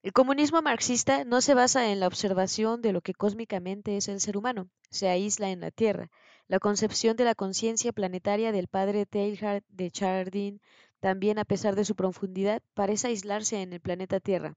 El 0.04 0.12
comunismo 0.12 0.62
marxista 0.62 1.24
no 1.24 1.40
se 1.40 1.54
basa 1.54 1.90
en 1.90 2.02
la 2.02 2.08
observación 2.08 2.82
de 2.82 2.92
lo 2.92 3.00
que 3.00 3.14
cósmicamente 3.14 3.96
es 3.96 4.10
el 4.10 4.20
ser 4.20 4.36
humano, 4.36 4.68
se 4.90 5.08
aísla 5.08 5.50
en 5.50 5.62
la 5.62 5.72
Tierra. 5.72 6.12
La 6.50 6.60
concepción 6.60 7.16
de 7.16 7.24
la 7.24 7.36
conciencia 7.36 7.94
planetaria 7.94 8.52
del 8.52 8.68
padre 8.68 9.06
Teilhard 9.06 9.64
de 9.70 9.92
Chardin 9.92 10.60
también, 11.00 11.40
a 11.40 11.46
pesar 11.46 11.78
de 11.78 11.86
su 11.86 11.96
profundidad, 11.96 12.62
parece 12.74 13.08
aislarse 13.08 13.62
en 13.62 13.72
el 13.72 13.80
planeta 13.80 14.20
Tierra. 14.20 14.56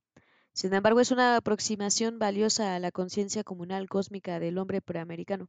Sin 0.52 0.74
embargo, 0.74 0.98
es 0.98 1.12
una 1.12 1.36
aproximación 1.36 2.18
valiosa 2.18 2.74
a 2.74 2.80
la 2.80 2.90
conciencia 2.90 3.44
comunal 3.44 3.88
cósmica 3.88 4.40
del 4.40 4.58
hombre 4.58 4.80
preamericano. 4.82 5.48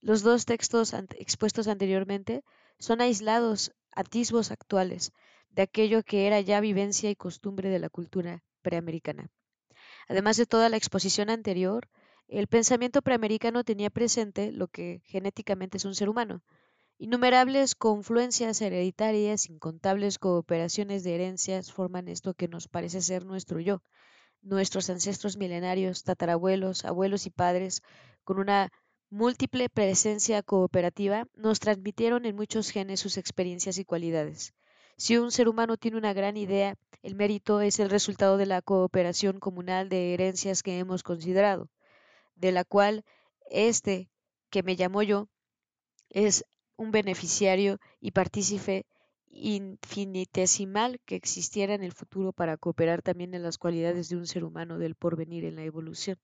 Los 0.00 0.22
dos 0.22 0.46
textos 0.46 0.94
expuestos 1.16 1.68
anteriormente 1.68 2.42
son 2.80 3.00
aislados 3.00 3.70
atisbos 3.92 4.50
actuales 4.50 5.12
de 5.50 5.62
aquello 5.62 6.02
que 6.02 6.26
era 6.26 6.40
ya 6.40 6.58
vivencia 6.58 7.08
y 7.08 7.14
costumbre 7.14 7.68
de 7.68 7.78
la 7.78 7.88
cultura 7.88 8.42
preamericana. 8.62 9.30
Además 10.08 10.36
de 10.36 10.46
toda 10.46 10.68
la 10.68 10.76
exposición 10.76 11.28
anterior, 11.28 11.88
el 12.28 12.46
pensamiento 12.46 13.02
preamericano 13.02 13.64
tenía 13.64 13.90
presente 13.90 14.52
lo 14.52 14.68
que 14.68 15.02
genéticamente 15.04 15.76
es 15.76 15.84
un 15.84 15.94
ser 15.94 16.08
humano, 16.08 16.42
innumerables 16.98 17.74
confluencias 17.74 18.60
hereditarias, 18.60 19.50
incontables 19.50 20.20
cooperaciones 20.20 21.02
de 21.02 21.16
herencias 21.16 21.72
forman 21.72 22.06
esto 22.06 22.32
que 22.34 22.46
nos 22.46 22.68
parece 22.68 23.00
ser 23.00 23.24
nuestro 23.24 23.58
yo. 23.58 23.82
Nuestros 24.40 24.88
ancestros 24.88 25.36
milenarios, 25.36 26.04
tatarabuelos, 26.04 26.84
abuelos 26.84 27.26
y 27.26 27.30
padres, 27.30 27.82
con 28.22 28.38
una 28.38 28.70
múltiple 29.10 29.68
presencia 29.68 30.42
cooperativa, 30.44 31.26
nos 31.34 31.58
transmitieron 31.58 32.24
en 32.24 32.36
muchos 32.36 32.70
genes 32.70 33.00
sus 33.00 33.16
experiencias 33.18 33.78
y 33.78 33.84
cualidades. 33.84 34.54
Si 34.96 35.16
un 35.18 35.30
ser 35.32 35.48
humano 35.48 35.76
tiene 35.76 35.96
una 35.96 36.12
gran 36.12 36.36
idea, 36.36 36.76
el 37.02 37.14
mérito 37.14 37.60
es 37.60 37.80
el 37.80 37.90
resultado 37.90 38.36
de 38.36 38.46
la 38.46 38.62
cooperación 38.62 39.40
comunal 39.40 39.88
de 39.88 40.14
herencias 40.14 40.62
que 40.62 40.78
hemos 40.78 41.02
considerado, 41.02 41.68
de 42.36 42.52
la 42.52 42.64
cual 42.64 43.04
este 43.50 44.08
que 44.50 44.62
me 44.62 44.76
llamo 44.76 45.02
yo 45.02 45.28
es 46.10 46.44
un 46.76 46.90
beneficiario 46.92 47.78
y 48.00 48.12
partícipe 48.12 48.86
infinitesimal 49.30 51.00
que 51.04 51.16
existiera 51.16 51.74
en 51.74 51.82
el 51.82 51.92
futuro 51.92 52.32
para 52.32 52.56
cooperar 52.56 53.02
también 53.02 53.34
en 53.34 53.42
las 53.42 53.58
cualidades 53.58 54.08
de 54.08 54.16
un 54.16 54.26
ser 54.26 54.44
humano 54.44 54.78
del 54.78 54.94
porvenir 54.94 55.44
en 55.44 55.56
la 55.56 55.64
evolución. 55.64 56.18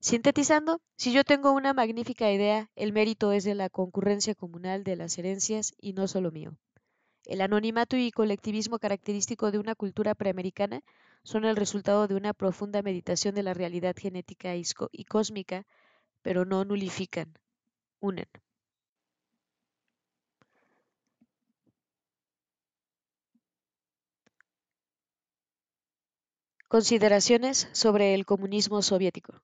Sintetizando, 0.00 0.80
si 0.96 1.12
yo 1.12 1.24
tengo 1.24 1.52
una 1.52 1.74
magnífica 1.74 2.32
idea, 2.32 2.70
el 2.74 2.92
mérito 2.92 3.32
es 3.32 3.44
de 3.44 3.54
la 3.54 3.68
concurrencia 3.68 4.34
comunal 4.34 4.82
de 4.82 4.96
las 4.96 5.18
herencias 5.18 5.74
y 5.78 5.92
no 5.92 6.08
solo 6.08 6.30
mío. 6.30 6.56
El 7.30 7.40
anonimato 7.40 7.96
y 7.96 8.10
colectivismo 8.10 8.78
característico 8.78 9.50
de 9.50 9.58
una 9.58 9.74
cultura 9.74 10.14
preamericana 10.14 10.82
son 11.22 11.46
el 11.46 11.56
resultado 11.56 12.06
de 12.06 12.14
una 12.14 12.34
profunda 12.34 12.82
meditación 12.82 13.34
de 13.34 13.42
la 13.42 13.54
realidad 13.54 13.94
genética 13.96 14.54
y 14.56 15.04
cósmica, 15.04 15.64
pero 16.22 16.44
no 16.44 16.64
nulifican, 16.64 17.32
unen. 18.00 18.26
Consideraciones 26.68 27.68
sobre 27.72 28.14
el 28.14 28.26
comunismo 28.26 28.82
soviético. 28.82 29.40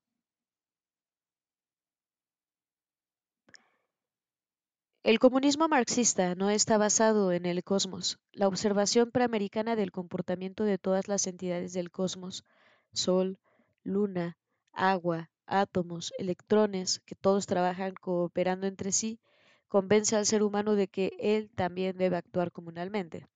El 5.07 5.21
comunismo 5.21 5.69
marxista 5.69 6.35
no 6.35 6.51
está 6.51 6.79
basado 6.79 7.31
en 7.31 7.47
el 7.47 7.63
cosmos. 7.63 8.19
La 8.33 8.49
observación 8.49 9.13
preamericana 9.13 9.77
del 9.77 9.93
comportamiento 9.93 10.65
de 10.65 10.79
todas 10.79 11.07
las 11.07 11.29
entidades 11.29 11.73
del 11.73 11.93
cosmos, 11.93 12.45
Sol, 12.93 13.39
Luna, 13.85 14.37
agua, 14.73 15.31
átomos, 15.47 16.13
electrones, 16.19 17.03
que 17.07 17.15
todos 17.15 17.47
trabajan 17.47 17.95
cooperando 17.95 18.67
entre 18.67 18.91
sí, 18.91 19.21
convence 19.69 20.17
al 20.17 20.27
ser 20.27 20.43
humano 20.43 20.75
de 20.75 20.89
que 20.89 21.13
él 21.21 21.51
también 21.55 21.97
debe 21.97 22.17
actuar 22.17 22.51
comunalmente. 22.51 23.29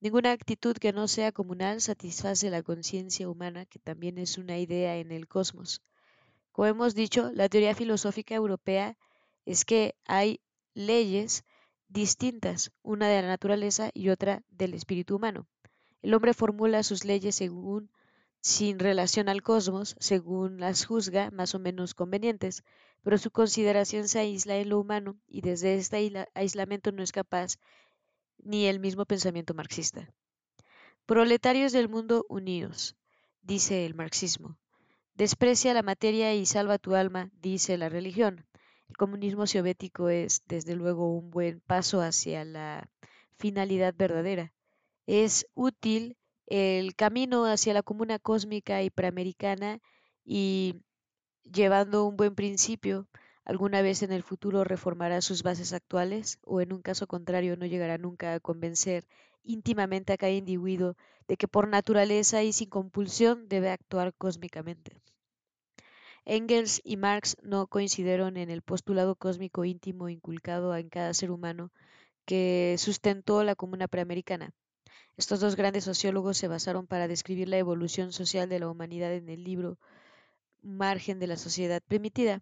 Ninguna 0.00 0.32
actitud 0.32 0.74
que 0.74 0.94
no 0.94 1.06
sea 1.06 1.32
comunal 1.32 1.82
satisface 1.82 2.48
la 2.48 2.62
conciencia 2.62 3.28
humana, 3.28 3.66
que 3.66 3.78
también 3.78 4.16
es 4.16 4.38
una 4.38 4.56
idea 4.56 4.96
en 4.96 5.12
el 5.12 5.28
cosmos. 5.28 5.82
Como 6.50 6.64
hemos 6.64 6.94
dicho, 6.94 7.30
la 7.34 7.50
teoría 7.50 7.74
filosófica 7.74 8.34
europea 8.34 8.96
es 9.44 9.66
que 9.66 9.96
hay 10.06 10.40
leyes 10.74 11.44
distintas, 11.88 12.72
una 12.82 13.08
de 13.08 13.22
la 13.22 13.28
naturaleza 13.28 13.90
y 13.94 14.08
otra 14.10 14.42
del 14.50 14.74
espíritu 14.74 15.16
humano. 15.16 15.46
El 16.02 16.14
hombre 16.14 16.34
formula 16.34 16.82
sus 16.82 17.04
leyes 17.04 17.36
según 17.36 17.90
sin 18.40 18.78
relación 18.78 19.30
al 19.30 19.42
cosmos, 19.42 19.96
según 19.98 20.60
las 20.60 20.84
juzga 20.84 21.30
más 21.30 21.54
o 21.54 21.58
menos 21.58 21.94
convenientes, 21.94 22.62
pero 23.02 23.16
su 23.16 23.30
consideración 23.30 24.06
se 24.06 24.18
aísla 24.18 24.56
en 24.56 24.68
lo 24.68 24.78
humano 24.78 25.16
y 25.26 25.40
desde 25.40 25.76
este 25.76 26.28
aislamiento 26.34 26.92
no 26.92 27.02
es 27.02 27.12
capaz 27.12 27.56
ni 28.38 28.66
el 28.66 28.80
mismo 28.80 29.06
pensamiento 29.06 29.54
marxista. 29.54 30.12
Proletarios 31.06 31.72
del 31.72 31.88
mundo 31.88 32.26
unidos, 32.28 32.96
dice 33.40 33.86
el 33.86 33.94
marxismo. 33.94 34.58
Desprecia 35.14 35.72
la 35.72 35.82
materia 35.82 36.34
y 36.34 36.44
salva 36.44 36.78
tu 36.78 36.94
alma, 36.94 37.30
dice 37.40 37.78
la 37.78 37.88
religión. 37.88 38.46
El 38.88 38.96
comunismo 38.96 39.46
soviético 39.46 40.08
es, 40.08 40.42
desde 40.46 40.74
luego, 40.74 41.12
un 41.16 41.30
buen 41.30 41.60
paso 41.60 42.00
hacia 42.00 42.44
la 42.44 42.88
finalidad 43.36 43.94
verdadera. 43.96 44.52
Es 45.06 45.46
útil 45.54 46.16
el 46.46 46.94
camino 46.94 47.46
hacia 47.46 47.74
la 47.74 47.82
comuna 47.82 48.18
cósmica 48.18 48.82
y 48.82 48.90
preamericana 48.90 49.80
y 50.24 50.82
llevando 51.44 52.06
un 52.06 52.16
buen 52.16 52.34
principio, 52.34 53.08
alguna 53.44 53.82
vez 53.82 54.02
en 54.02 54.12
el 54.12 54.22
futuro 54.22 54.64
reformará 54.64 55.20
sus 55.20 55.42
bases 55.42 55.72
actuales 55.72 56.38
o 56.42 56.60
en 56.60 56.72
un 56.72 56.82
caso 56.82 57.06
contrario 57.06 57.56
no 57.56 57.66
llegará 57.66 57.98
nunca 57.98 58.34
a 58.34 58.40
convencer 58.40 59.06
íntimamente 59.42 60.12
a 60.12 60.16
cada 60.16 60.32
individuo 60.32 60.96
de 61.28 61.36
que 61.36 61.48
por 61.48 61.68
naturaleza 61.68 62.42
y 62.42 62.52
sin 62.52 62.68
compulsión 62.70 63.48
debe 63.48 63.70
actuar 63.70 64.14
cósmicamente. 64.14 65.00
Engels 66.24 66.80
y 66.84 66.96
Marx 66.96 67.36
no 67.42 67.66
coincidieron 67.66 68.36
en 68.36 68.50
el 68.50 68.62
postulado 68.62 69.14
cósmico 69.14 69.64
íntimo 69.64 70.08
inculcado 70.08 70.74
en 70.76 70.88
cada 70.88 71.12
ser 71.14 71.30
humano 71.30 71.70
que 72.24 72.76
sustentó 72.78 73.44
la 73.44 73.54
comuna 73.54 73.88
preamericana. 73.88 74.52
Estos 75.16 75.40
dos 75.40 75.54
grandes 75.54 75.84
sociólogos 75.84 76.38
se 76.38 76.48
basaron 76.48 76.86
para 76.86 77.08
describir 77.08 77.48
la 77.48 77.58
evolución 77.58 78.12
social 78.12 78.48
de 78.48 78.58
la 78.58 78.68
humanidad 78.68 79.12
en 79.12 79.28
el 79.28 79.44
libro 79.44 79.78
Margen 80.62 81.18
de 81.20 81.26
la 81.26 81.36
sociedad 81.36 81.82
primitiva. 81.86 82.40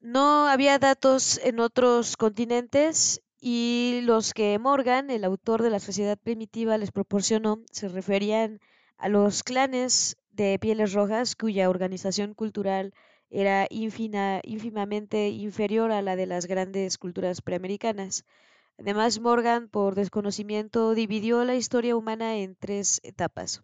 No 0.00 0.46
había 0.46 0.78
datos 0.78 1.40
en 1.42 1.58
otros 1.58 2.16
continentes 2.16 3.20
y 3.40 4.00
los 4.04 4.32
que 4.32 4.58
Morgan, 4.58 5.10
el 5.10 5.24
autor 5.24 5.62
de 5.62 5.70
la 5.70 5.80
sociedad 5.80 6.16
primitiva, 6.16 6.78
les 6.78 6.92
proporcionó 6.92 7.60
se 7.70 7.88
referían 7.88 8.60
a 8.96 9.08
los 9.08 9.42
clanes 9.42 10.16
de 10.38 10.58
pieles 10.58 10.92
rojas 10.92 11.34
cuya 11.34 11.68
organización 11.68 12.32
cultural 12.32 12.94
era 13.28 13.66
ínfimamente 13.70 15.28
inferior 15.30 15.90
a 15.90 16.00
la 16.00 16.14
de 16.14 16.26
las 16.26 16.46
grandes 16.46 16.96
culturas 16.96 17.42
preamericanas. 17.42 18.24
Además, 18.78 19.18
Morgan, 19.20 19.68
por 19.68 19.96
desconocimiento, 19.96 20.94
dividió 20.94 21.44
la 21.44 21.56
historia 21.56 21.96
humana 21.96 22.36
en 22.36 22.54
tres 22.54 23.00
etapas. 23.02 23.62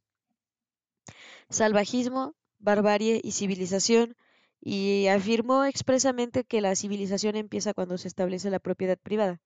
Salvajismo, 1.49 2.35
barbarie 2.59 3.21
y 3.23 3.31
civilización, 3.31 4.17
y 4.61 5.07
afirmó 5.07 5.65
expresamente 5.65 6.43
que 6.43 6.61
la 6.61 6.75
civilización 6.75 7.37
empieza 7.37 7.73
cuando 7.73 7.99
se 7.99 8.09
establece 8.09 8.51
la 8.51 8.59
propiedad 8.59 8.99
privada. 8.99 9.41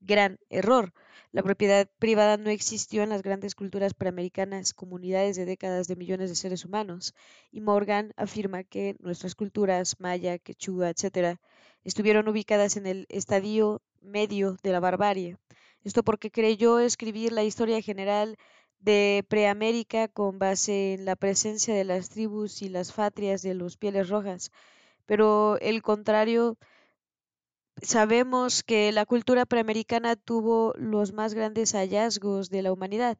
Gran 0.00 0.38
error. 0.48 0.92
La 1.30 1.42
propiedad 1.42 1.88
privada 1.98 2.36
no 2.36 2.50
existió 2.50 3.02
en 3.02 3.10
las 3.10 3.22
grandes 3.22 3.54
culturas 3.54 3.94
preamericanas, 3.94 4.72
comunidades 4.72 5.36
de 5.36 5.44
décadas 5.44 5.88
de 5.88 5.96
millones 5.96 6.30
de 6.30 6.36
seres 6.36 6.64
humanos, 6.64 7.14
y 7.50 7.60
Morgan 7.60 8.12
afirma 8.16 8.64
que 8.64 8.96
nuestras 9.00 9.34
culturas, 9.34 9.96
maya, 9.98 10.38
quechua, 10.38 10.90
etc., 10.90 11.38
estuvieron 11.84 12.28
ubicadas 12.28 12.76
en 12.76 12.86
el 12.86 13.06
estadio 13.08 13.82
medio 14.00 14.56
de 14.62 14.72
la 14.72 14.80
barbarie. 14.80 15.36
Esto 15.84 16.02
porque 16.02 16.30
creyó 16.30 16.78
escribir 16.78 17.32
la 17.32 17.44
historia 17.44 17.80
general 17.82 18.36
de 18.80 19.24
Preamérica 19.28 20.08
con 20.08 20.38
base 20.38 20.94
en 20.94 21.04
la 21.04 21.16
presencia 21.16 21.74
de 21.74 21.84
las 21.84 22.08
tribus 22.08 22.62
y 22.62 22.68
las 22.68 22.92
fatrias 22.92 23.42
de 23.42 23.54
los 23.54 23.76
pieles 23.76 24.08
rojas, 24.08 24.50
pero 25.06 25.58
el 25.60 25.82
contrario, 25.82 26.56
sabemos 27.82 28.62
que 28.62 28.92
la 28.92 29.06
cultura 29.06 29.46
preamericana 29.46 30.16
tuvo 30.16 30.74
los 30.76 31.12
más 31.12 31.34
grandes 31.34 31.72
hallazgos 31.72 32.50
de 32.50 32.62
la 32.62 32.72
humanidad, 32.72 33.18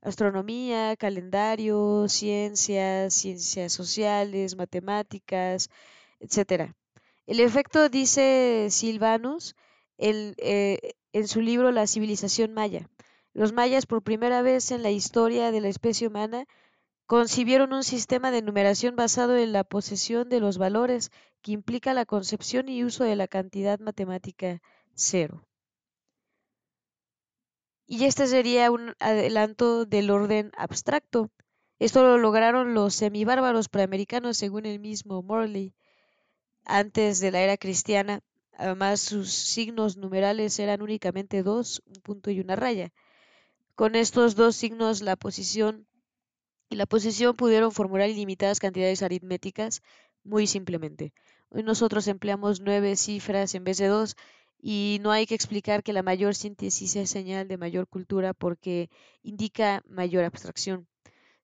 astronomía, 0.00 0.96
calendario, 0.96 2.08
ciencias, 2.08 3.14
ciencias 3.14 3.72
sociales, 3.72 4.56
matemáticas, 4.56 5.70
etc. 6.20 6.72
El 7.26 7.40
efecto, 7.40 7.88
dice 7.88 8.68
Silvanus 8.70 9.54
eh, 9.98 10.78
en 11.12 11.28
su 11.28 11.40
libro 11.40 11.72
La 11.72 11.86
civilización 11.86 12.54
maya. 12.54 12.88
Los 13.34 13.52
mayas, 13.52 13.86
por 13.86 14.02
primera 14.02 14.42
vez 14.42 14.70
en 14.70 14.82
la 14.82 14.90
historia 14.90 15.50
de 15.50 15.60
la 15.60 15.68
especie 15.68 16.08
humana, 16.08 16.46
concibieron 17.08 17.72
un 17.72 17.84
sistema 17.84 18.30
de 18.30 18.42
numeración 18.42 18.94
basado 18.94 19.38
en 19.38 19.54
la 19.54 19.64
posesión 19.64 20.28
de 20.28 20.40
los 20.40 20.58
valores, 20.58 21.10
que 21.40 21.52
implica 21.52 21.94
la 21.94 22.04
concepción 22.04 22.68
y 22.68 22.84
uso 22.84 23.02
de 23.02 23.16
la 23.16 23.26
cantidad 23.26 23.80
matemática 23.80 24.60
cero. 24.94 25.48
Y 27.86 28.04
este 28.04 28.26
sería 28.26 28.70
un 28.70 28.94
adelanto 29.00 29.86
del 29.86 30.10
orden 30.10 30.52
abstracto. 30.58 31.30
Esto 31.78 32.02
lo 32.02 32.18
lograron 32.18 32.74
los 32.74 32.94
semibárbaros 32.94 33.70
preamericanos, 33.70 34.36
según 34.36 34.66
el 34.66 34.78
mismo 34.78 35.22
Morley, 35.22 35.72
antes 36.66 37.20
de 37.20 37.30
la 37.30 37.40
era 37.40 37.56
cristiana. 37.56 38.20
Además, 38.52 39.00
sus 39.00 39.32
signos 39.32 39.96
numerales 39.96 40.58
eran 40.58 40.82
únicamente 40.82 41.42
dos, 41.42 41.80
un 41.86 42.02
punto 42.02 42.30
y 42.30 42.40
una 42.40 42.54
raya. 42.54 42.92
Con 43.76 43.94
estos 43.94 44.34
dos 44.34 44.56
signos, 44.56 45.00
la 45.00 45.16
posición 45.16 45.87
y 46.70 46.76
la 46.76 46.86
posición 46.86 47.36
pudieron 47.36 47.72
formular 47.72 48.08
ilimitadas 48.10 48.60
cantidades 48.60 49.02
aritméticas 49.02 49.82
muy 50.24 50.46
simplemente. 50.46 51.12
Hoy 51.50 51.62
nosotros 51.62 52.08
empleamos 52.08 52.60
nueve 52.60 52.96
cifras 52.96 53.54
en 53.54 53.64
vez 53.64 53.78
de 53.78 53.86
dos 53.86 54.16
y 54.60 54.98
no 55.02 55.12
hay 55.12 55.26
que 55.26 55.34
explicar 55.34 55.82
que 55.82 55.92
la 55.92 56.02
mayor 56.02 56.34
síntesis 56.34 56.96
es 56.96 57.10
señal 57.10 57.48
de 57.48 57.56
mayor 57.56 57.86
cultura 57.88 58.34
porque 58.34 58.90
indica 59.22 59.82
mayor 59.86 60.24
abstracción. 60.24 60.86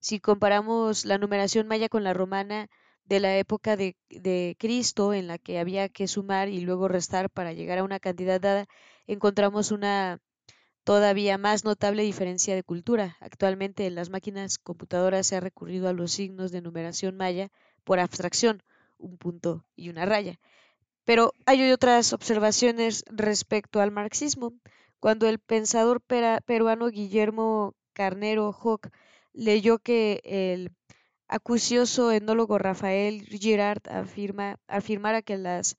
Si 0.00 0.20
comparamos 0.20 1.04
la 1.06 1.18
numeración 1.18 1.68
maya 1.68 1.88
con 1.88 2.04
la 2.04 2.12
romana 2.12 2.68
de 3.04 3.20
la 3.20 3.38
época 3.38 3.76
de, 3.76 3.96
de, 4.10 4.56
Cristo, 4.58 5.14
en 5.14 5.26
la 5.26 5.38
que 5.38 5.58
había 5.58 5.88
que 5.88 6.08
sumar 6.08 6.48
y 6.48 6.60
luego 6.60 6.88
restar 6.88 7.30
para 7.30 7.52
llegar 7.52 7.78
a 7.78 7.84
una 7.84 8.00
cantidad 8.00 8.40
dada, 8.40 8.66
encontramos 9.06 9.70
una 9.72 10.20
todavía 10.84 11.38
más 11.38 11.64
notable 11.64 12.02
diferencia 12.02 12.54
de 12.54 12.62
cultura. 12.62 13.16
Actualmente 13.20 13.86
en 13.86 13.94
las 13.94 14.10
máquinas 14.10 14.58
computadoras 14.58 15.26
se 15.26 15.36
ha 15.36 15.40
recurrido 15.40 15.88
a 15.88 15.94
los 15.94 16.12
signos 16.12 16.52
de 16.52 16.60
numeración 16.60 17.16
maya 17.16 17.50
por 17.84 17.98
abstracción, 17.98 18.62
un 18.98 19.16
punto 19.16 19.64
y 19.74 19.88
una 19.88 20.04
raya. 20.04 20.38
Pero 21.04 21.32
hay 21.46 21.70
otras 21.72 22.12
observaciones 22.12 23.04
respecto 23.08 23.80
al 23.80 23.90
marxismo. 23.90 24.52
Cuando 25.00 25.28
el 25.28 25.38
pensador 25.38 26.00
peruano 26.00 26.88
Guillermo 26.88 27.74
Carnero 27.92 28.52
Hock 28.52 28.88
leyó 29.32 29.78
que 29.78 30.20
el 30.24 30.70
acucioso 31.28 32.12
etnólogo 32.12 32.58
Rafael 32.58 33.22
Girard 33.26 33.82
afirma, 33.88 34.58
afirmara 34.66 35.22
que, 35.22 35.36
las, 35.36 35.76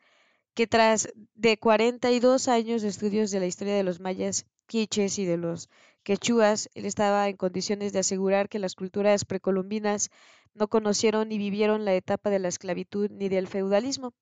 que 0.54 0.68
tras 0.68 1.10
de 1.34 1.58
42 1.58 2.48
años 2.48 2.82
de 2.82 2.90
estudios 2.90 3.32
de 3.32 3.40
la 3.40 3.46
historia 3.46 3.76
de 3.76 3.84
los 3.84 4.00
mayas 4.00 4.46
quiches 4.66 5.20
y 5.20 5.26
de 5.26 5.38
los 5.38 5.70
quechuas, 6.04 6.70
él 6.76 6.86
estaba 6.86 7.30
en 7.30 7.38
condiciones 7.38 7.94
de 7.94 8.00
asegurar 8.00 8.50
que 8.50 8.60
las 8.60 8.76
culturas 8.76 9.26
precolombinas 9.26 10.10
no 10.54 10.68
conocieron 10.68 11.30
ni 11.30 11.38
vivieron 11.38 11.86
la 11.86 11.94
etapa 11.94 12.30
de 12.30 12.40
la 12.40 12.48
esclavitud 12.48 13.10
ni 13.12 13.30
del 13.30 13.48
feudalismo 13.48 14.14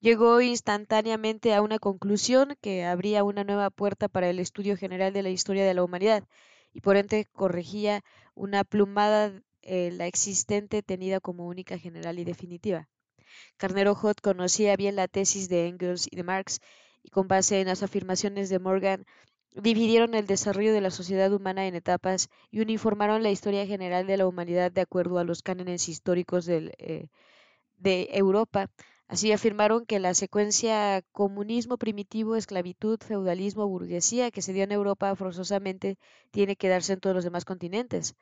llegó 0.00 0.40
instantáneamente 0.40 1.54
a 1.54 1.62
una 1.62 1.78
conclusión 1.78 2.56
que 2.60 2.84
abría 2.84 3.22
una 3.22 3.44
nueva 3.44 3.70
puerta 3.70 4.08
para 4.08 4.30
el 4.30 4.38
estudio 4.38 4.76
general 4.76 5.12
de 5.12 5.22
la 5.22 5.30
historia 5.30 5.66
de 5.66 5.74
la 5.74 5.84
humanidad 5.84 6.24
y 6.72 6.80
por 6.80 6.96
ende 6.96 7.26
corregía 7.32 8.02
una 8.34 8.64
plumada 8.64 9.42
eh, 9.62 9.90
la 9.92 10.06
existente 10.06 10.82
tenida 10.82 11.20
como 11.20 11.46
única 11.46 11.78
general 11.78 12.18
y 12.18 12.24
definitiva. 12.24 12.88
Carnero 13.58 13.94
Hot 13.94 14.20
conocía 14.20 14.76
bien 14.76 14.96
la 14.96 15.06
tesis 15.06 15.48
de 15.48 15.68
Engels 15.68 16.08
y 16.10 16.16
de 16.16 16.22
Marx 16.22 16.60
y 17.02 17.10
con 17.10 17.28
base 17.28 17.60
en 17.60 17.68
las 17.68 17.82
afirmaciones 17.82 18.48
de 18.48 18.58
Morgan 18.58 19.04
dividieron 19.54 20.14
el 20.14 20.26
desarrollo 20.26 20.72
de 20.72 20.80
la 20.80 20.90
sociedad 20.90 21.32
humana 21.32 21.66
en 21.66 21.74
etapas 21.74 22.28
y 22.50 22.60
uniformaron 22.60 23.22
la 23.22 23.30
historia 23.30 23.66
general 23.66 24.06
de 24.06 24.16
la 24.16 24.26
humanidad 24.26 24.72
de 24.72 24.80
acuerdo 24.82 25.18
a 25.18 25.24
los 25.24 25.42
cánones 25.42 25.88
históricos 25.88 26.48
eh, 26.48 27.08
de 27.76 28.08
Europa, 28.12 28.70
Así 29.10 29.32
afirmaron 29.32 29.86
que 29.86 29.98
la 29.98 30.14
secuencia 30.14 31.02
comunismo 31.10 31.78
primitivo, 31.78 32.36
esclavitud, 32.36 32.96
feudalismo, 33.00 33.66
burguesía 33.66 34.30
que 34.30 34.40
se 34.40 34.52
dio 34.52 34.62
en 34.62 34.70
Europa 34.70 35.16
forzosamente 35.16 35.98
tiene 36.30 36.54
que 36.54 36.68
darse 36.68 36.92
en 36.92 37.00
todos 37.00 37.16
los 37.16 37.24
demás 37.24 37.44
continentes. 37.44 38.14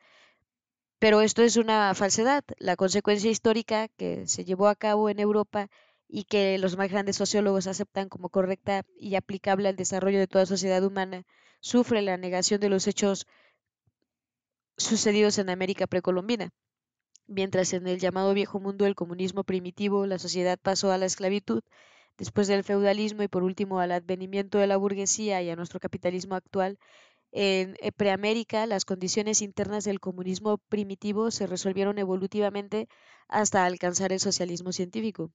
Pero 0.97 1.21
esto 1.21 1.43
es 1.43 1.57
una 1.57 1.93
falsedad. 1.93 2.43
La 2.57 2.75
consecuencia 2.75 3.29
histórica 3.29 3.87
que 3.87 4.25
se 4.25 4.45
llevó 4.45 4.67
a 4.67 4.75
cabo 4.75 5.09
en 5.11 5.19
Europa 5.19 5.69
y 6.09 6.23
que 6.25 6.57
los 6.57 6.75
más 6.75 6.89
grandes 6.89 7.15
sociólogos 7.17 7.67
aceptan 7.67 8.09
como 8.09 8.29
correcta 8.29 8.83
y 8.97 9.15
aplicable 9.15 9.69
al 9.69 9.75
desarrollo 9.75 10.19
de 10.19 10.27
toda 10.27 10.47
sociedad 10.47 10.83
humana, 10.83 11.25
sufre 11.61 12.01
la 12.01 12.17
negación 12.17 12.59
de 12.59 12.69
los 12.69 12.87
hechos 12.87 13.27
sucedidos 14.77 15.37
en 15.37 15.49
América 15.49 15.85
precolombina. 15.87 16.49
Mientras 17.27 17.73
en 17.73 17.87
el 17.87 17.99
llamado 17.99 18.33
viejo 18.33 18.59
mundo 18.59 18.87
el 18.87 18.95
comunismo 18.95 19.43
primitivo, 19.43 20.07
la 20.07 20.17
sociedad 20.17 20.57
pasó 20.59 20.91
a 20.91 20.97
la 20.97 21.05
esclavitud, 21.05 21.61
después 22.17 22.47
del 22.47 22.63
feudalismo 22.63 23.21
y 23.21 23.27
por 23.27 23.43
último 23.43 23.79
al 23.79 23.91
advenimiento 23.91 24.57
de 24.57 24.65
la 24.65 24.77
burguesía 24.77 25.41
y 25.43 25.49
a 25.51 25.55
nuestro 25.55 25.79
capitalismo 25.79 26.33
actual, 26.33 26.79
en 27.31 27.75
eh, 27.79 27.91
Preamérica 27.91 28.65
las 28.65 28.85
condiciones 28.85 29.41
internas 29.41 29.83
del 29.83 29.99
comunismo 29.99 30.57
primitivo 30.57 31.31
se 31.31 31.47
resolvieron 31.47 31.99
evolutivamente 31.99 32.87
hasta 33.27 33.65
alcanzar 33.65 34.11
el 34.11 34.19
socialismo 34.19 34.71
científico. 34.71 35.31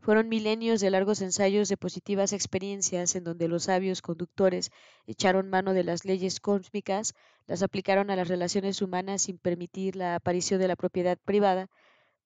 Fueron 0.00 0.28
milenios 0.28 0.80
de 0.80 0.90
largos 0.90 1.22
ensayos 1.22 1.68
de 1.68 1.76
positivas 1.76 2.32
experiencias 2.32 3.14
en 3.14 3.24
donde 3.24 3.48
los 3.48 3.64
sabios 3.64 4.02
conductores 4.02 4.70
echaron 5.06 5.48
mano 5.48 5.72
de 5.72 5.84
las 5.84 6.04
leyes 6.04 6.40
cósmicas, 6.40 7.14
las 7.46 7.62
aplicaron 7.62 8.10
a 8.10 8.16
las 8.16 8.28
relaciones 8.28 8.82
humanas 8.82 9.22
sin 9.22 9.38
permitir 9.38 9.96
la 9.96 10.14
aparición 10.14 10.60
de 10.60 10.68
la 10.68 10.76
propiedad 10.76 11.18
privada, 11.24 11.68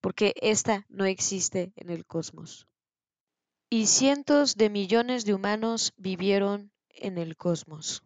porque 0.00 0.34
ésta 0.40 0.86
no 0.88 1.04
existe 1.04 1.72
en 1.76 1.90
el 1.90 2.04
cosmos. 2.06 2.66
Y 3.70 3.86
cientos 3.86 4.56
de 4.56 4.70
millones 4.70 5.24
de 5.24 5.34
humanos 5.34 5.92
vivieron 5.96 6.72
en 6.88 7.18
el 7.18 7.36
cosmos. 7.36 8.02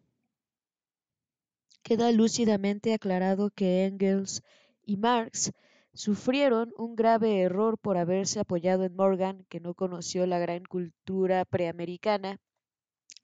Queda 1.83 2.11
lúcidamente 2.13 2.93
aclarado 2.93 3.49
que 3.49 3.85
Engels 3.85 4.41
y 4.85 4.95
Marx 4.95 5.51
sufrieron 5.93 6.73
un 6.77 6.95
grave 6.95 7.41
error 7.41 7.77
por 7.77 7.97
haberse 7.97 8.39
apoyado 8.39 8.85
en 8.85 8.95
Morgan, 8.95 9.45
que 9.49 9.59
no 9.59 9.73
conoció 9.73 10.25
la 10.25 10.39
gran 10.39 10.63
cultura 10.63 11.43
preamericana. 11.43 12.39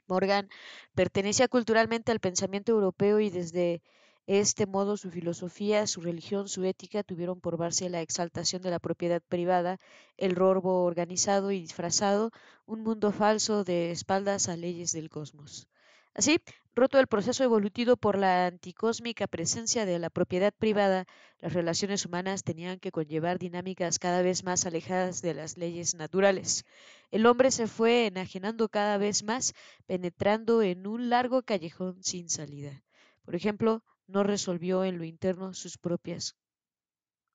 Morgan 0.08 0.50
pertenecía 0.94 1.48
culturalmente 1.48 2.12
al 2.12 2.20
pensamiento 2.20 2.74
europeo 2.74 3.22
y 3.22 3.30
desde 3.30 3.82
este 4.28 4.66
modo 4.66 4.98
su 4.98 5.10
filosofía, 5.10 5.88
su 5.88 6.02
religión, 6.02 6.50
su 6.50 6.66
ética 6.66 7.02
tuvieron 7.04 7.40
por 7.40 7.58
base 7.58 7.90
la 7.90 8.02
exaltación 8.02 8.62
de 8.62 8.72
la 8.72 8.80
propiedad 8.80 9.22
privada, 9.22 9.80
el 10.18 10.36
robo 10.36 10.84
organizado 10.84 11.52
y 11.52 11.62
disfrazado, 11.62 12.32
un 12.66 12.82
mundo 12.82 13.12
falso 13.12 13.64
de 13.64 13.92
espaldas 13.92 14.50
a 14.50 14.58
leyes 14.58 14.92
del 14.92 15.10
cosmos. 15.10 15.68
Así, 16.14 16.40
roto 16.76 17.00
el 17.00 17.08
proceso 17.08 17.44
evolutivo 17.44 17.98
por 17.98 18.18
la 18.18 18.46
anticósmica 18.46 19.28
presencia 19.28 19.86
de 19.86 20.00
la 20.00 20.10
propiedad 20.10 20.54
privada, 20.54 21.06
las 21.40 21.54
relaciones 21.54 22.06
humanas 22.06 22.44
tenían 22.44 22.80
que 22.80 22.92
conllevar 22.92 23.40
dinámicas 23.40 24.00
cada 24.00 24.22
vez 24.22 24.44
más 24.44 24.66
alejadas 24.66 25.22
de 25.22 25.34
las 25.34 25.58
leyes 25.58 25.96
naturales. 25.96 26.66
El 27.12 27.26
hombre 27.26 27.52
se 27.52 27.68
fue 27.68 28.06
enajenando 28.08 28.70
cada 28.70 28.98
vez 28.98 29.24
más, 29.24 29.54
penetrando 29.88 30.62
en 30.62 30.88
un 30.88 31.10
largo 31.10 31.44
callejón 31.44 32.04
sin 32.04 32.30
salida. 32.30 32.84
Por 33.24 33.36
ejemplo, 33.36 33.84
no 34.08 34.24
resolvió 34.24 34.84
en 34.84 34.98
lo 34.98 35.04
interno 35.04 35.54
sus 35.54 35.78
propias 35.78 36.36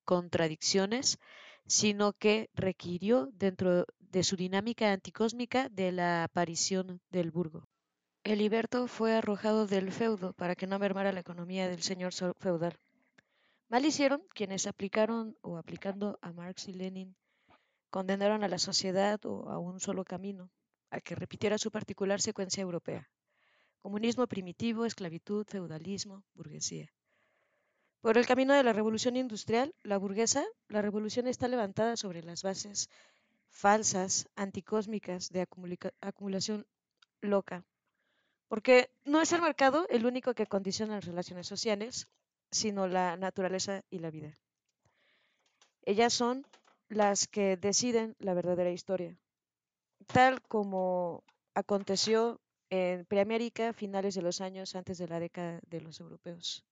contradicciones, 0.04 1.18
sino 1.66 2.12
que 2.12 2.50
requirió 2.54 3.28
dentro 3.32 3.86
de 3.98 4.22
su 4.22 4.36
dinámica 4.36 4.92
anticósmica 4.92 5.68
de 5.68 5.92
la 5.92 6.24
aparición 6.24 7.00
del 7.10 7.30
burgo. 7.30 7.66
El 8.24 8.38
liberto 8.38 8.86
fue 8.86 9.12
arrojado 9.12 9.66
del 9.66 9.92
feudo 9.92 10.32
para 10.32 10.56
que 10.56 10.66
no 10.66 10.78
mermara 10.78 11.12
la 11.12 11.20
economía 11.20 11.68
del 11.68 11.82
señor 11.82 12.14
feudal. 12.14 12.74
Mal 13.68 13.84
hicieron 13.84 14.22
quienes 14.30 14.66
aplicaron 14.66 15.36
o 15.42 15.58
aplicando 15.58 16.18
a 16.22 16.32
Marx 16.32 16.66
y 16.68 16.72
Lenin 16.72 17.14
condenaron 17.90 18.42
a 18.42 18.48
la 18.48 18.56
sociedad 18.56 19.20
o 19.26 19.50
a 19.50 19.58
un 19.58 19.78
solo 19.78 20.04
camino, 20.04 20.50
a 20.90 21.00
que 21.00 21.14
repitiera 21.14 21.58
su 21.58 21.70
particular 21.70 22.18
secuencia 22.22 22.62
europea. 22.62 23.10
Comunismo 23.82 24.26
primitivo, 24.26 24.86
esclavitud, 24.86 25.44
feudalismo, 25.46 26.24
burguesía. 26.32 26.90
Por 28.00 28.16
el 28.16 28.26
camino 28.26 28.54
de 28.54 28.62
la 28.62 28.72
revolución 28.72 29.16
industrial, 29.18 29.74
la 29.82 29.98
burguesa, 29.98 30.46
la 30.68 30.80
revolución 30.80 31.26
está 31.26 31.46
levantada 31.46 31.98
sobre 31.98 32.22
las 32.22 32.42
bases 32.42 32.88
falsas, 33.50 34.28
anticósmicas 34.34 35.28
de 35.28 35.46
acumulación 36.00 36.66
loca. 37.20 37.66
Porque 38.48 38.90
no 39.04 39.20
es 39.20 39.32
el 39.32 39.42
mercado 39.42 39.86
el 39.88 40.06
único 40.06 40.34
que 40.34 40.46
condiciona 40.46 40.96
las 40.96 41.06
relaciones 41.06 41.46
sociales, 41.46 42.08
sino 42.50 42.86
la 42.86 43.16
naturaleza 43.16 43.82
y 43.90 43.98
la 43.98 44.10
vida. 44.10 44.32
Ellas 45.82 46.12
son 46.12 46.46
las 46.88 47.26
que 47.26 47.56
deciden 47.56 48.14
la 48.18 48.34
verdadera 48.34 48.70
historia, 48.70 49.18
tal 50.06 50.40
como 50.42 51.24
aconteció 51.54 52.40
en 52.70 53.04
Preamérica 53.06 53.72
finales 53.72 54.14
de 54.14 54.22
los 54.22 54.40
años 54.40 54.74
antes 54.74 54.98
de 54.98 55.08
la 55.08 55.20
década 55.20 55.60
de 55.66 55.80
los 55.80 56.00
europeos. 56.00 56.64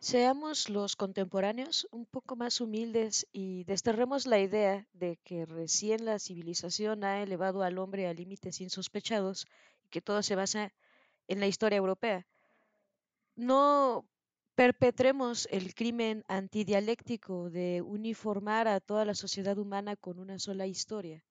Seamos 0.00 0.68
los 0.68 0.94
contemporáneos 0.94 1.88
un 1.90 2.06
poco 2.06 2.36
más 2.36 2.60
humildes 2.60 3.26
y 3.32 3.64
desterremos 3.64 4.26
la 4.26 4.38
idea 4.38 4.86
de 4.92 5.18
que 5.24 5.44
recién 5.44 6.04
la 6.04 6.20
civilización 6.20 7.02
ha 7.02 7.20
elevado 7.20 7.64
al 7.64 7.78
hombre 7.78 8.06
a 8.06 8.14
límites 8.14 8.60
insospechados 8.60 9.48
que 9.90 10.00
todo 10.00 10.22
se 10.22 10.36
basa 10.36 10.72
en 11.26 11.40
la 11.40 11.46
historia 11.46 11.76
europea. 11.76 12.26
No 13.36 14.06
perpetremos 14.54 15.46
el 15.52 15.74
crimen 15.74 16.24
antidialéctico 16.26 17.48
de 17.50 17.82
uniformar 17.82 18.66
a 18.66 18.80
toda 18.80 19.04
la 19.04 19.14
sociedad 19.14 19.56
humana 19.56 19.94
con 19.94 20.18
una 20.18 20.38
sola 20.38 20.66
historia, 20.66 21.24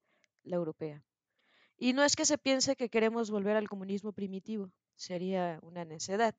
la 0.44 0.56
europea. 0.56 1.04
Y 1.76 1.92
no 1.92 2.04
es 2.04 2.16
que 2.16 2.24
se 2.24 2.38
piense 2.38 2.74
que 2.74 2.88
queremos 2.88 3.30
volver 3.30 3.56
al 3.56 3.68
comunismo 3.68 4.12
primitivo, 4.12 4.72
sería 4.94 5.58
una 5.62 5.84
necedad. 5.84 6.34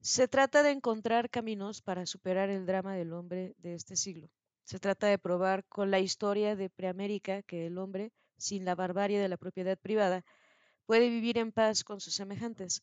Se 0.00 0.28
trata 0.28 0.62
de 0.62 0.70
encontrar 0.70 1.30
caminos 1.30 1.80
para 1.80 2.06
superar 2.06 2.50
el 2.50 2.66
drama 2.66 2.94
del 2.94 3.12
hombre 3.12 3.54
de 3.58 3.74
este 3.74 3.96
siglo. 3.96 4.28
Se 4.64 4.78
trata 4.78 5.06
de 5.06 5.18
probar 5.18 5.64
con 5.64 5.90
la 5.90 5.98
historia 5.98 6.56
de 6.56 6.70
Preamérica 6.70 7.42
que 7.42 7.66
el 7.66 7.78
hombre, 7.78 8.12
sin 8.36 8.64
la 8.64 8.74
barbarie 8.74 9.18
de 9.18 9.28
la 9.28 9.36
propiedad 9.36 9.78
privada, 9.78 10.24
puede 10.86 11.08
vivir 11.08 11.38
en 11.38 11.52
paz 11.52 11.84
con 11.84 12.00
sus 12.00 12.14
semejantes, 12.14 12.82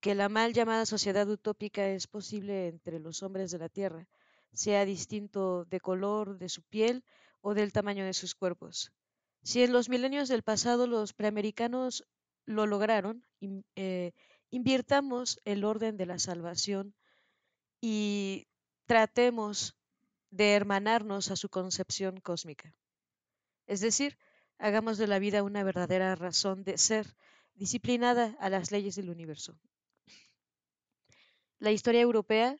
que 0.00 0.14
la 0.14 0.28
mal 0.28 0.52
llamada 0.52 0.86
sociedad 0.86 1.28
utópica 1.28 1.88
es 1.88 2.06
posible 2.06 2.68
entre 2.68 3.00
los 3.00 3.22
hombres 3.22 3.50
de 3.50 3.58
la 3.58 3.68
Tierra, 3.68 4.06
sea 4.52 4.84
distinto 4.84 5.64
de 5.64 5.80
color 5.80 6.38
de 6.38 6.48
su 6.48 6.62
piel 6.62 7.04
o 7.40 7.54
del 7.54 7.72
tamaño 7.72 8.04
de 8.04 8.12
sus 8.12 8.34
cuerpos. 8.34 8.92
Si 9.42 9.62
en 9.62 9.72
los 9.72 9.88
milenios 9.88 10.28
del 10.28 10.42
pasado 10.42 10.86
los 10.86 11.12
preamericanos 11.12 12.04
lo 12.46 12.66
lograron, 12.66 13.24
eh, 13.76 14.12
invirtamos 14.50 15.40
el 15.44 15.64
orden 15.64 15.96
de 15.96 16.06
la 16.06 16.18
salvación 16.18 16.94
y 17.80 18.46
tratemos 18.86 19.76
de 20.30 20.54
hermanarnos 20.54 21.30
a 21.30 21.36
su 21.36 21.48
concepción 21.48 22.20
cósmica. 22.20 22.74
Es 23.66 23.80
decir, 23.80 24.18
hagamos 24.58 24.98
de 24.98 25.06
la 25.06 25.18
vida 25.18 25.42
una 25.42 25.62
verdadera 25.62 26.14
razón 26.14 26.64
de 26.64 26.78
ser, 26.78 27.16
disciplinada 27.54 28.36
a 28.40 28.50
las 28.50 28.70
leyes 28.70 28.96
del 28.96 29.10
universo. 29.10 29.58
La 31.58 31.70
historia 31.70 32.00
europea, 32.00 32.56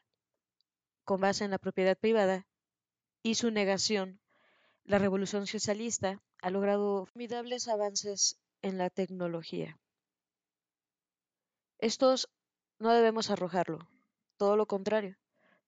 con 1.04 1.20
base 1.20 1.44
en 1.44 1.50
la 1.50 1.58
propiedad 1.58 1.98
privada 1.98 2.46
y 3.22 3.34
su 3.34 3.50
negación, 3.50 4.20
la 4.84 4.98
revolución 4.98 5.46
socialista 5.46 6.22
ha 6.40 6.50
logrado 6.50 7.06
formidables 7.06 7.68
avances 7.68 8.38
en 8.62 8.78
la 8.78 8.90
tecnología. 8.90 9.78
Estos 11.78 12.28
no 12.78 12.92
debemos 12.92 13.30
arrojarlo, 13.30 13.88
todo 14.36 14.56
lo 14.56 14.66
contrario, 14.66 15.16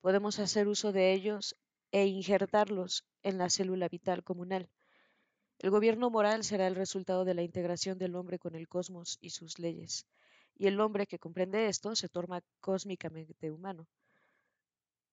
podemos 0.01 0.39
hacer 0.39 0.69
uso 0.69 0.93
de 0.93 1.13
ellos 1.13 1.57
e 1.93 2.07
injertarlos 2.07 3.05
en 3.23 3.39
la 3.39 3.51
célula 3.51 3.89
vital 3.89 4.23
comunal. 4.23 4.71
El 5.59 5.71
gobierno 5.71 6.11
moral 6.11 6.45
será 6.45 6.67
el 6.67 6.75
resultado 6.75 7.25
de 7.25 7.35
la 7.35 7.43
integración 7.43 7.99
del 7.99 8.15
hombre 8.15 8.39
con 8.39 8.55
el 8.55 8.69
cosmos 8.69 9.19
y 9.21 9.31
sus 9.31 9.59
leyes, 9.59 10.07
y 10.55 10.67
el 10.67 10.81
hombre 10.81 11.07
que 11.07 11.19
comprende 11.19 11.69
esto 11.69 11.97
se 11.97 12.09
torna 12.09 12.43
cósmicamente 12.61 13.51
humano. 13.51 13.87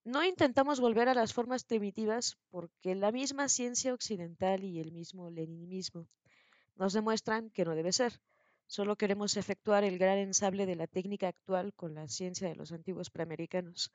No 0.04 0.22
intentamos 0.22 0.80
volver 0.80 1.08
a 1.08 1.14
las 1.14 1.32
formas 1.32 1.64
primitivas 1.64 2.36
porque 2.50 2.94
la 2.94 3.10
misma 3.10 3.48
ciencia 3.48 3.94
occidental 3.94 4.62
y 4.62 4.78
el 4.78 4.92
mismo 4.92 5.30
leninismo 5.30 6.06
nos 6.76 6.92
demuestran 6.92 7.48
que 7.48 7.64
no 7.64 7.74
debe 7.74 7.92
ser. 7.92 8.20
Solo 8.66 8.96
queremos 8.96 9.38
efectuar 9.38 9.82
el 9.82 9.98
gran 9.98 10.18
ensable 10.18 10.66
de 10.66 10.76
la 10.76 10.86
técnica 10.86 11.28
actual 11.28 11.72
con 11.72 11.94
la 11.94 12.06
ciencia 12.08 12.48
de 12.48 12.54
los 12.54 12.70
antiguos 12.70 13.08
preamericanos. 13.08 13.92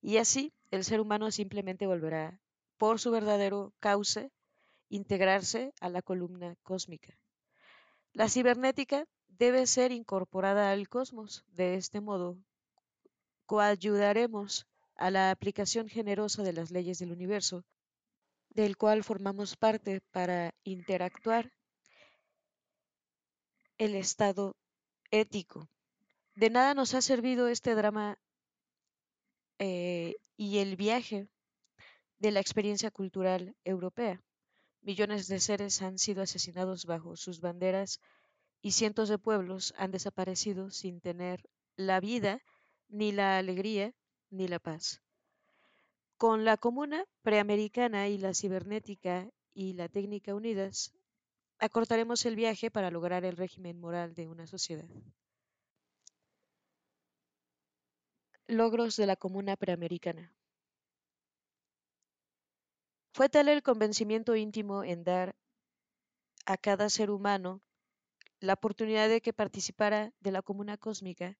Y 0.00 0.16
así 0.16 0.52
el 0.70 0.84
ser 0.84 1.00
humano 1.00 1.30
simplemente 1.30 1.86
volverá, 1.86 2.40
por 2.78 2.98
su 2.98 3.10
verdadero 3.10 3.74
cauce, 3.80 4.30
integrarse 4.88 5.72
a 5.80 5.88
la 5.88 6.02
columna 6.02 6.56
cósmica. 6.62 7.16
La 8.12 8.28
cibernética 8.28 9.06
debe 9.26 9.66
ser 9.66 9.92
incorporada 9.92 10.70
al 10.70 10.88
cosmos. 10.88 11.44
De 11.48 11.74
este 11.74 12.00
modo, 12.00 12.38
coayudaremos 13.46 14.66
a 14.96 15.10
la 15.10 15.30
aplicación 15.30 15.88
generosa 15.88 16.42
de 16.42 16.52
las 16.52 16.70
leyes 16.70 16.98
del 16.98 17.12
universo, 17.12 17.64
del 18.50 18.76
cual 18.76 19.02
formamos 19.02 19.56
parte 19.56 20.00
para 20.12 20.54
interactuar 20.62 21.50
el 23.78 23.96
estado 23.96 24.54
ético. 25.10 25.68
De 26.36 26.50
nada 26.50 26.74
nos 26.74 26.94
ha 26.94 27.02
servido 27.02 27.48
este 27.48 27.74
drama 27.74 28.18
eh, 29.58 30.14
y 30.36 30.58
el 30.58 30.76
viaje 30.76 31.28
de 32.18 32.30
la 32.30 32.40
experiencia 32.40 32.90
cultural 32.90 33.54
europea. 33.64 34.20
Millones 34.84 35.28
de 35.28 35.40
seres 35.40 35.80
han 35.80 35.98
sido 35.98 36.20
asesinados 36.20 36.84
bajo 36.84 37.16
sus 37.16 37.40
banderas 37.40 38.00
y 38.60 38.72
cientos 38.72 39.08
de 39.08 39.16
pueblos 39.16 39.72
han 39.78 39.90
desaparecido 39.90 40.70
sin 40.70 41.00
tener 41.00 41.48
la 41.74 42.00
vida, 42.00 42.42
ni 42.88 43.10
la 43.10 43.38
alegría, 43.38 43.94
ni 44.28 44.46
la 44.46 44.58
paz. 44.58 45.00
Con 46.18 46.44
la 46.44 46.58
comuna 46.58 47.06
preamericana 47.22 48.08
y 48.08 48.18
la 48.18 48.34
cibernética 48.34 49.30
y 49.54 49.72
la 49.72 49.88
técnica 49.88 50.34
unidas, 50.34 50.92
acortaremos 51.58 52.26
el 52.26 52.36
viaje 52.36 52.70
para 52.70 52.90
lograr 52.90 53.24
el 53.24 53.38
régimen 53.38 53.80
moral 53.80 54.14
de 54.14 54.28
una 54.28 54.46
sociedad. 54.46 54.88
Logros 58.48 58.96
de 58.96 59.06
la 59.06 59.16
Comuna 59.16 59.56
Preamericana. 59.56 60.30
Fue 63.14 63.28
tal 63.28 63.48
el 63.48 63.62
convencimiento 63.62 64.34
íntimo 64.34 64.82
en 64.82 65.04
dar 65.04 65.36
a 66.46 66.56
cada 66.56 66.90
ser 66.90 67.12
humano 67.12 67.62
la 68.40 68.54
oportunidad 68.54 69.08
de 69.08 69.20
que 69.20 69.32
participara 69.32 70.12
de 70.18 70.32
la 70.32 70.42
Comuna 70.42 70.76
Cósmica, 70.78 71.38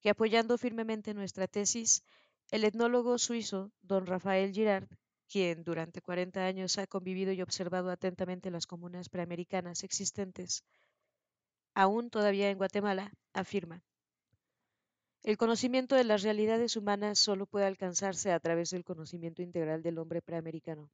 que 0.00 0.10
apoyando 0.10 0.58
firmemente 0.58 1.14
nuestra 1.14 1.46
tesis, 1.46 2.02
el 2.50 2.64
etnólogo 2.64 3.18
suizo 3.18 3.70
don 3.82 4.04
Rafael 4.04 4.52
Girard 4.52 4.88
quien 5.28 5.62
durante 5.62 6.02
40 6.02 6.44
años 6.44 6.76
ha 6.76 6.88
convivido 6.88 7.30
y 7.30 7.40
observado 7.40 7.92
atentamente 7.92 8.50
las 8.50 8.66
comunas 8.66 9.08
preamericanas 9.08 9.84
existentes, 9.84 10.64
aún 11.72 12.10
todavía 12.10 12.50
en 12.50 12.58
Guatemala, 12.58 13.12
afirma, 13.32 13.84
el 15.26 15.36
conocimiento 15.36 15.96
de 15.96 16.04
las 16.04 16.22
realidades 16.22 16.76
humanas 16.76 17.18
solo 17.18 17.46
puede 17.46 17.66
alcanzarse 17.66 18.30
a 18.30 18.38
través 18.38 18.70
del 18.70 18.84
conocimiento 18.84 19.42
integral 19.42 19.82
del 19.82 19.98
hombre 19.98 20.22
preamericano. 20.22 20.88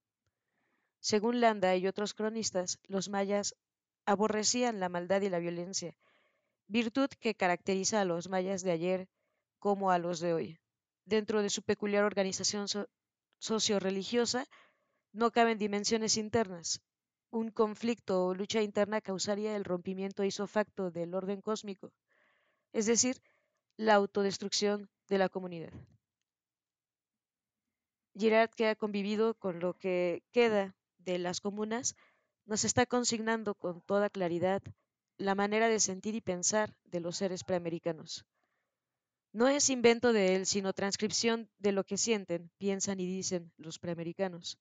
Según 1.01 1.42
Landa 1.42 1.77
y 1.77 1.87
otros 1.87 2.14
cronistas, 2.14 2.79
los 2.85 3.11
mayas 3.11 3.55
aborrecían 4.07 4.81
la 4.81 4.88
maldad 4.88 5.21
y 5.21 5.29
la 5.29 5.38
violencia, 5.38 5.95
virtud 6.66 7.11
que 7.21 7.35
caracteriza 7.35 8.01
a 8.01 8.07
los 8.07 8.31
mayas 8.31 8.62
de 8.62 8.71
ayer 8.71 9.07
como 9.59 9.90
a 9.90 9.99
los 9.99 10.18
de 10.18 10.33
hoy. 10.33 10.59
Dentro 11.05 11.42
de 11.42 11.51
su 11.51 11.62
peculiar 11.62 12.05
organización 12.05 12.68
socio-religiosa, 13.38 14.47
no 15.12 15.31
caben 15.31 15.59
dimensiones 15.59 16.16
internas. 16.16 16.81
Un 17.29 17.51
conflicto 17.51 18.25
o 18.25 18.35
lucha 18.35 18.62
interna 18.62 19.03
causaría 19.03 19.57
el 19.57 19.64
rompimiento 19.66 20.25
isofacto 20.25 20.90
del 20.90 21.12
orden 21.14 21.42
cósmico, 21.42 21.92
es 22.73 22.87
decir, 22.87 23.21
la 23.77 23.95
autodestrucción 23.95 24.89
de 25.09 25.19
la 25.19 25.29
comunidad. 25.29 25.73
Girard, 28.15 28.51
que 28.51 28.69
ha 28.69 28.77
convivido 28.77 29.35
con 29.35 29.61
lo 29.61 29.75
que 29.75 30.23
queda 30.33 30.77
de 30.99 31.19
las 31.19 31.41
comunas, 31.41 31.97
nos 32.45 32.65
está 32.65 32.87
consignando 32.87 33.55
con 33.55 33.81
toda 33.81 34.11
claridad 34.11 34.63
la 35.17 35.35
manera 35.35 35.69
de 35.69 35.81
sentir 35.81 36.15
y 36.15 36.21
pensar 36.21 36.75
de 36.85 37.01
los 37.01 37.17
seres 37.17 37.45
preamericanos. 37.45 38.27
No 39.33 39.49
es 39.49 39.71
invento 39.71 40.13
de 40.13 40.35
él, 40.35 40.47
sino 40.47 40.75
transcripción 40.75 41.49
de 41.59 41.73
lo 41.73 41.85
que 41.85 41.97
sienten, 41.97 42.51
piensan 42.59 43.01
y 43.01 43.07
dicen 43.07 43.51
los 43.57 43.79
preamericanos. 43.79 44.59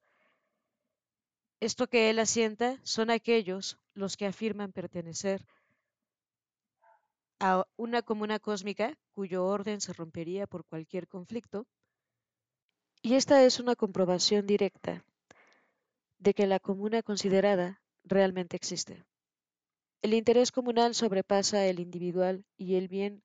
Esto 1.60 1.88
que 1.88 2.10
él 2.10 2.20
asienta 2.20 2.80
son 2.84 3.10
aquellos 3.10 3.78
los 3.94 4.16
que 4.16 4.26
afirman 4.26 4.72
pertenecer 4.72 5.46
a 7.44 7.66
una 7.76 8.04
comuna 8.04 8.38
cósmica 8.38 8.96
cuyo 9.16 9.44
orden 9.46 9.82
se 9.82 9.94
rompería 9.94 10.46
por 10.46 10.64
cualquier 10.64 11.08
conflicto, 11.08 11.66
Y 13.02 13.16
esta 13.16 13.44
es 13.44 13.60
una 13.60 13.76
comprobación 13.76 14.46
directa 14.46 15.04
de 16.20 16.36
que 16.36 16.46
la 16.46 16.60
comuna 16.60 17.02
considerada 17.02 17.82
realmente 18.04 18.56
existe. 18.56 19.04
El 20.04 20.14
interés 20.14 20.52
comunal 20.52 20.94
sobrepasa 20.94 21.66
el 21.66 21.80
individual 21.80 22.46
y 22.58 22.76
el 22.76 22.88
bien 22.88 23.24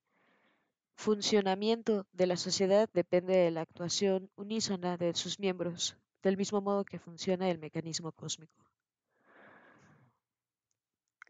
funcionamiento 0.94 2.06
de 2.12 2.26
la 2.26 2.38
sociedad 2.38 2.88
depende 2.94 3.36
de 3.36 3.50
la 3.50 3.60
actuación 3.60 4.30
unísona 4.34 4.96
de 4.96 5.12
sus 5.14 5.38
miembros, 5.38 5.98
del 6.22 6.38
mismo 6.38 6.62
modo 6.62 6.86
que 6.86 6.98
funciona 6.98 7.50
el 7.50 7.58
mecanismo 7.58 8.12
cósmico. 8.12 8.64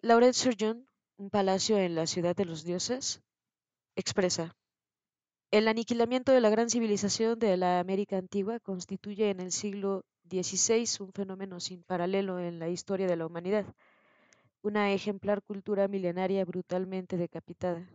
Lauret 0.02 0.34
Surgeon, 0.34 0.86
un 1.18 1.30
palacio 1.30 1.78
en 1.78 1.94
la 1.94 2.06
ciudad 2.06 2.36
de 2.36 2.44
los 2.44 2.62
dioses, 2.64 3.22
expresa, 3.94 4.54
el 5.50 5.68
aniquilamiento 5.68 6.32
de 6.32 6.40
la 6.40 6.50
gran 6.50 6.68
civilización 6.68 7.38
de 7.38 7.56
la 7.56 7.80
América 7.80 8.18
antigua 8.18 8.60
constituye 8.60 9.30
en 9.30 9.40
el 9.40 9.52
siglo 9.52 10.04
XVI 10.28 10.86
un 11.00 11.12
fenómeno 11.12 11.60
sin 11.60 11.82
paralelo 11.84 12.40
en 12.40 12.58
la 12.58 12.68
historia 12.68 13.06
de 13.06 13.16
la 13.16 13.26
humanidad, 13.26 13.64
una 14.60 14.92
ejemplar 14.92 15.42
cultura 15.42 15.88
milenaria 15.88 16.44
brutalmente 16.44 17.16
decapitada. 17.16 17.88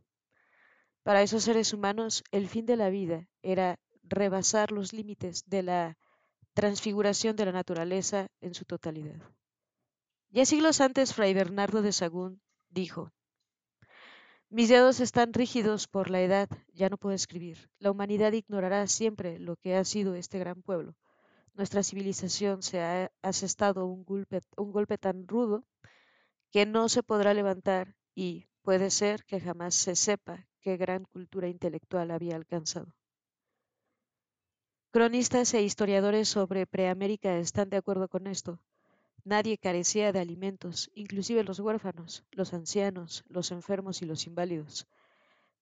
Para 1.04 1.22
esos 1.22 1.44
seres 1.44 1.74
humanos, 1.74 2.24
el 2.32 2.48
fin 2.48 2.66
de 2.66 2.78
la 2.78 2.90
vida 2.90 3.28
era 3.44 3.78
rebasar 4.04 4.72
los 4.72 4.94
límites 4.94 5.44
de 5.48 5.64
la 5.64 5.98
transfiguración 6.54 7.36
de 7.36 7.46
la 7.46 7.52
naturaleza 7.52 8.28
en 8.40 8.54
su 8.54 8.66
totalidad. 8.66 9.22
Ya 10.30 10.46
siglos 10.46 10.80
antes, 10.80 11.14
Fray 11.14 11.34
Bernardo 11.34 11.82
de 11.82 11.92
Sagún 11.92 12.42
dijo, 12.72 13.12
mis 14.50 14.68
dedos 14.68 15.00
están 15.00 15.32
rígidos 15.32 15.88
por 15.88 16.10
la 16.10 16.22
edad, 16.22 16.50
ya 16.74 16.90
no 16.90 16.98
puedo 16.98 17.16
escribir. 17.16 17.70
La 17.80 17.90
humanidad 17.90 18.34
ignorará 18.34 18.86
siempre 18.88 19.40
lo 19.40 19.56
que 19.56 19.76
ha 19.76 19.86
sido 19.86 20.14
este 20.14 20.40
gran 20.40 20.62
pueblo. 20.62 20.94
Nuestra 21.54 21.84
civilización 21.84 22.62
se 22.62 22.82
ha 22.82 23.12
asestado 23.22 23.86
un 23.86 24.04
golpe, 24.04 24.42
un 24.58 24.74
golpe 24.74 24.98
tan 24.98 25.26
rudo 25.26 25.64
que 26.52 26.66
no 26.66 26.90
se 26.90 27.02
podrá 27.02 27.34
levantar 27.34 27.96
y 28.14 28.48
puede 28.62 28.90
ser 28.90 29.24
que 29.24 29.40
jamás 29.40 29.74
se 29.74 29.96
sepa 29.96 30.46
qué 30.60 30.76
gran 30.76 31.06
cultura 31.06 31.48
intelectual 31.48 32.12
había 32.12 32.36
alcanzado. 32.36 32.94
Cronistas 34.92 35.54
e 35.54 35.62
historiadores 35.62 36.28
sobre 36.28 36.68
Preamérica 36.68 37.38
están 37.38 37.70
de 37.70 37.78
acuerdo 37.78 38.10
con 38.10 38.28
esto. 38.28 38.60
Nadie 39.24 39.58
carecía 39.58 40.12
de 40.12 40.20
alimentos, 40.20 40.90
inclusive 40.96 41.44
los 41.44 41.60
huérfanos, 41.60 42.24
los 42.32 42.54
ancianos, 42.54 43.24
los 43.28 43.52
enfermos 43.52 44.02
y 44.02 44.06
los 44.06 44.26
inválidos. 44.26 44.88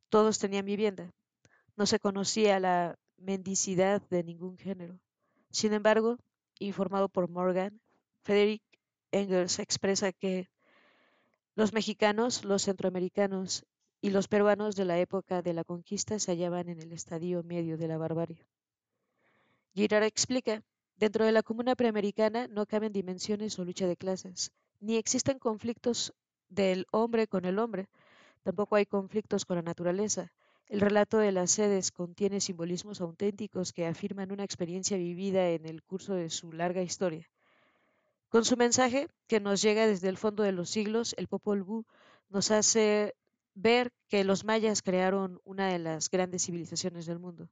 Todos 0.09 0.39
tenían 0.39 0.65
vivienda. 0.65 1.11
No 1.75 1.85
se 1.85 1.99
conocía 1.99 2.59
la 2.59 2.97
mendicidad 3.17 4.01
de 4.09 4.23
ningún 4.23 4.57
género. 4.57 4.99
Sin 5.51 5.73
embargo, 5.73 6.17
informado 6.59 7.09
por 7.09 7.29
Morgan, 7.29 7.81
Frederick 8.23 8.63
Engels 9.11 9.59
expresa 9.59 10.11
que 10.13 10.49
los 11.55 11.73
mexicanos, 11.73 12.45
los 12.45 12.63
centroamericanos 12.63 13.65
y 14.01 14.11
los 14.11 14.27
peruanos 14.27 14.75
de 14.75 14.85
la 14.85 14.99
época 14.99 15.41
de 15.41 15.53
la 15.53 15.65
conquista 15.65 16.17
se 16.19 16.31
hallaban 16.31 16.69
en 16.69 16.81
el 16.81 16.93
estadio 16.93 17.43
medio 17.43 17.77
de 17.77 17.87
la 17.87 17.97
barbarie. 17.97 18.45
Girard 19.73 20.03
explica 20.03 20.63
Dentro 20.99 21.23
de 21.23 21.31
la 21.31 21.43
comuna 21.43 21.77
preamericana 21.77 22.49
no 22.49 22.65
caben 22.65 22.91
dimensiones 22.91 23.57
o 23.57 23.63
lucha 23.63 23.87
de 23.87 23.95
clases, 23.95 24.51
ni 24.81 24.97
existen 24.97 25.39
conflictos 25.39 26.13
del 26.49 26.87
hombre 26.91 27.25
con 27.25 27.45
el 27.45 27.57
hombre, 27.57 27.87
tampoco 28.43 28.75
hay 28.75 28.85
conflictos 28.85 29.45
con 29.45 29.55
la 29.55 29.61
naturaleza. 29.61 30.33
El 30.67 30.81
relato 30.81 31.17
de 31.17 31.31
las 31.31 31.51
sedes 31.51 31.91
contiene 31.91 32.41
simbolismos 32.41 32.99
auténticos 32.99 33.71
que 33.71 33.87
afirman 33.87 34.33
una 34.33 34.43
experiencia 34.43 34.97
vivida 34.97 35.47
en 35.51 35.65
el 35.65 35.83
curso 35.83 36.15
de 36.15 36.29
su 36.29 36.51
larga 36.51 36.81
historia. 36.81 37.29
Con 38.27 38.43
su 38.43 38.57
mensaje, 38.57 39.07
que 39.27 39.39
nos 39.39 39.61
llega 39.61 39.87
desde 39.87 40.09
el 40.09 40.17
fondo 40.17 40.43
de 40.43 40.51
los 40.51 40.69
siglos, 40.69 41.15
el 41.17 41.29
Popol 41.29 41.63
Vuh 41.63 41.85
nos 42.27 42.51
hace 42.51 43.15
ver 43.53 43.93
que 44.09 44.25
los 44.25 44.43
mayas 44.43 44.81
crearon 44.81 45.39
una 45.45 45.69
de 45.69 45.79
las 45.79 46.09
grandes 46.09 46.43
civilizaciones 46.43 47.05
del 47.05 47.19
mundo 47.19 47.47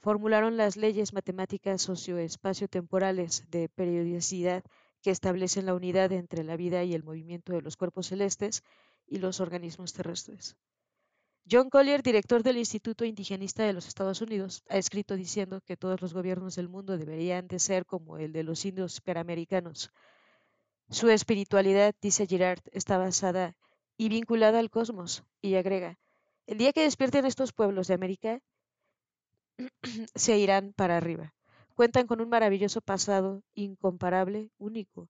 formularon 0.00 0.56
las 0.56 0.76
leyes 0.76 1.12
matemáticas 1.12 1.82
socioespacio-temporales 1.82 3.50
de 3.50 3.68
periodicidad 3.68 4.64
que 5.02 5.10
establecen 5.10 5.66
la 5.66 5.74
unidad 5.74 6.12
entre 6.12 6.42
la 6.44 6.56
vida 6.56 6.84
y 6.84 6.94
el 6.94 7.04
movimiento 7.04 7.52
de 7.52 7.62
los 7.62 7.76
cuerpos 7.76 8.08
celestes 8.08 8.62
y 9.06 9.18
los 9.18 9.40
organismos 9.40 9.92
terrestres. 9.92 10.56
John 11.50 11.70
Collier, 11.70 12.02
director 12.02 12.42
del 12.42 12.58
Instituto 12.58 13.04
Indigenista 13.04 13.64
de 13.64 13.72
los 13.72 13.88
Estados 13.88 14.20
Unidos, 14.20 14.62
ha 14.68 14.76
escrito 14.76 15.16
diciendo 15.16 15.60
que 15.62 15.76
todos 15.76 16.00
los 16.00 16.14
gobiernos 16.14 16.54
del 16.54 16.68
mundo 16.68 16.96
deberían 16.96 17.48
de 17.48 17.58
ser 17.58 17.86
como 17.86 18.18
el 18.18 18.32
de 18.32 18.44
los 18.44 18.64
indios 18.64 19.00
peramericanos. 19.00 19.90
Su 20.90 21.08
espiritualidad, 21.08 21.94
dice 22.00 22.26
Girard, 22.26 22.62
está 22.72 22.98
basada 22.98 23.56
y 23.96 24.08
vinculada 24.08 24.58
al 24.58 24.70
cosmos, 24.70 25.24
y 25.42 25.54
agrega, 25.54 25.98
el 26.46 26.58
día 26.58 26.72
que 26.72 26.82
despierten 26.82 27.26
estos 27.26 27.52
pueblos 27.52 27.86
de 27.86 27.94
América, 27.94 28.40
se 30.14 30.38
irán 30.38 30.72
para 30.72 30.96
arriba. 30.96 31.34
Cuentan 31.74 32.06
con 32.06 32.20
un 32.20 32.28
maravilloso 32.28 32.80
pasado, 32.80 33.42
incomparable, 33.54 34.50
único. 34.58 35.08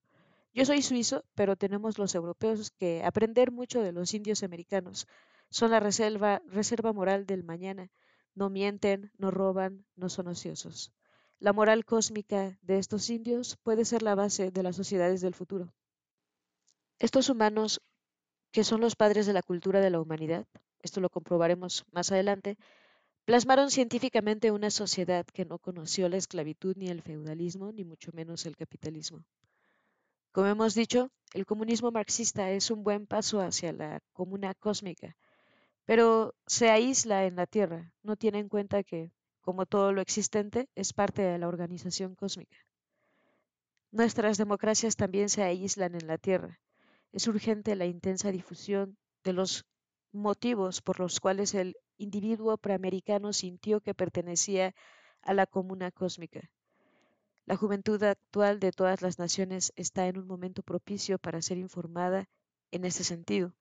Yo 0.53 0.65
soy 0.65 0.81
suizo, 0.81 1.23
pero 1.35 1.55
tenemos 1.55 1.97
los 1.97 2.15
europeos 2.15 2.71
que 2.71 3.03
aprender 3.03 3.51
mucho 3.51 3.81
de 3.81 3.91
los 3.91 4.13
indios 4.13 4.43
americanos. 4.43 5.07
Son 5.49 5.71
la 5.71 5.79
reserva, 5.79 6.41
reserva 6.45 6.93
moral 6.93 7.25
del 7.25 7.43
mañana. 7.43 7.89
No 8.35 8.49
mienten, 8.49 9.11
no 9.17 9.31
roban, 9.31 9.85
no 9.95 10.09
son 10.09 10.27
ociosos. 10.27 10.93
La 11.39 11.53
moral 11.53 11.85
cósmica 11.85 12.57
de 12.61 12.77
estos 12.77 13.09
indios 13.09 13.57
puede 13.63 13.83
ser 13.85 14.03
la 14.03 14.15
base 14.15 14.51
de 14.51 14.63
las 14.63 14.75
sociedades 14.75 15.21
del 15.21 15.33
futuro. 15.33 15.73
Estos 16.99 17.29
humanos, 17.29 17.81
que 18.51 18.63
son 18.63 18.79
los 18.79 18.95
padres 18.95 19.25
de 19.25 19.33
la 19.33 19.41
cultura 19.41 19.81
de 19.81 19.89
la 19.89 19.99
humanidad, 19.99 20.45
esto 20.83 20.99
lo 20.99 21.09
comprobaremos 21.09 21.85
más 21.91 22.11
adelante, 22.11 22.57
Plasmaron 23.25 23.69
científicamente 23.69 24.51
una 24.51 24.71
sociedad 24.71 25.25
que 25.25 25.45
no 25.45 25.59
conoció 25.59 26.09
la 26.09 26.17
esclavitud 26.17 26.75
ni 26.75 26.87
el 26.89 27.03
feudalismo, 27.03 27.71
ni 27.71 27.83
mucho 27.83 28.11
menos 28.13 28.45
el 28.47 28.57
capitalismo. 28.57 29.23
Como 30.31 30.47
hemos 30.47 30.73
dicho, 30.73 31.11
el 31.33 31.45
comunismo 31.45 31.91
marxista 31.91 32.51
es 32.51 32.71
un 32.71 32.83
buen 32.83 33.05
paso 33.05 33.39
hacia 33.39 33.73
la 33.73 34.01
comuna 34.11 34.55
cósmica, 34.55 35.15
pero 35.85 36.33
se 36.47 36.69
aísla 36.69 37.25
en 37.25 37.35
la 37.35 37.45
Tierra, 37.45 37.93
no 38.01 38.15
tiene 38.15 38.39
en 38.39 38.49
cuenta 38.49 38.83
que, 38.83 39.11
como 39.41 39.65
todo 39.65 39.93
lo 39.93 40.01
existente, 40.01 40.67
es 40.73 40.91
parte 40.91 41.21
de 41.21 41.37
la 41.37 41.47
organización 41.47 42.15
cósmica. 42.15 42.57
Nuestras 43.91 44.37
democracias 44.37 44.95
también 44.95 45.29
se 45.29 45.43
aíslan 45.43 45.95
en 45.95 46.07
la 46.07 46.17
Tierra. 46.17 46.59
Es 47.11 47.27
urgente 47.27 47.75
la 47.75 47.85
intensa 47.85 48.31
difusión 48.31 48.97
de 49.23 49.33
los 49.33 49.65
motivos 50.11 50.81
por 50.81 50.99
los 50.99 51.19
cuales 51.19 51.53
el 51.53 51.75
individuo 51.97 52.57
preamericano 52.57 53.33
sintió 53.33 53.81
que 53.81 53.93
pertenecía 53.93 54.73
a 55.21 55.33
la 55.33 55.45
comuna 55.45 55.91
cósmica. 55.91 56.49
La 57.45 57.55
juventud 57.55 58.01
actual 58.03 58.59
de 58.59 58.71
todas 58.71 59.01
las 59.01 59.19
naciones 59.19 59.73
está 59.75 60.07
en 60.07 60.17
un 60.17 60.27
momento 60.27 60.63
propicio 60.63 61.17
para 61.19 61.41
ser 61.41 61.57
informada 61.57 62.29
en 62.71 62.85
ese 62.85 63.03
sentido. 63.03 63.53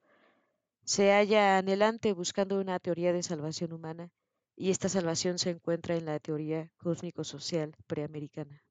Se 0.84 1.12
halla 1.12 1.58
anhelante 1.58 2.12
buscando 2.12 2.60
una 2.60 2.78
teoría 2.78 3.12
de 3.12 3.22
salvación 3.22 3.72
humana, 3.72 4.10
y 4.56 4.70
esta 4.70 4.88
salvación 4.88 5.38
se 5.38 5.50
encuentra 5.50 5.96
en 5.96 6.04
la 6.04 6.18
teoría 6.18 6.70
cósmico-social 6.76 7.74
preamericana. 7.86 8.62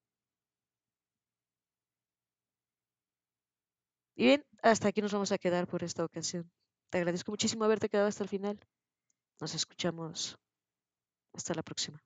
Y 4.15 4.26
bien, 4.26 4.46
hasta 4.62 4.89
aquí 4.89 5.02
nos 5.02 5.13
vamos 5.13 5.32
a 5.32 5.38
quedar 5.39 5.65
por 5.68 5.84
esta 5.84 6.06
ocasión. 6.06 6.52
Te 6.89 6.97
agradezco 6.97 7.32
muchísimo 7.32 7.65
haberte 7.65 7.89
quedado 7.89 8.08
hasta 8.08 8.23
el 8.23 8.30
final. 8.30 8.60
Nos 9.39 9.54
escuchamos. 9.54 10.38
Hasta 11.34 11.54
la 11.54 11.62
próxima. 11.62 12.02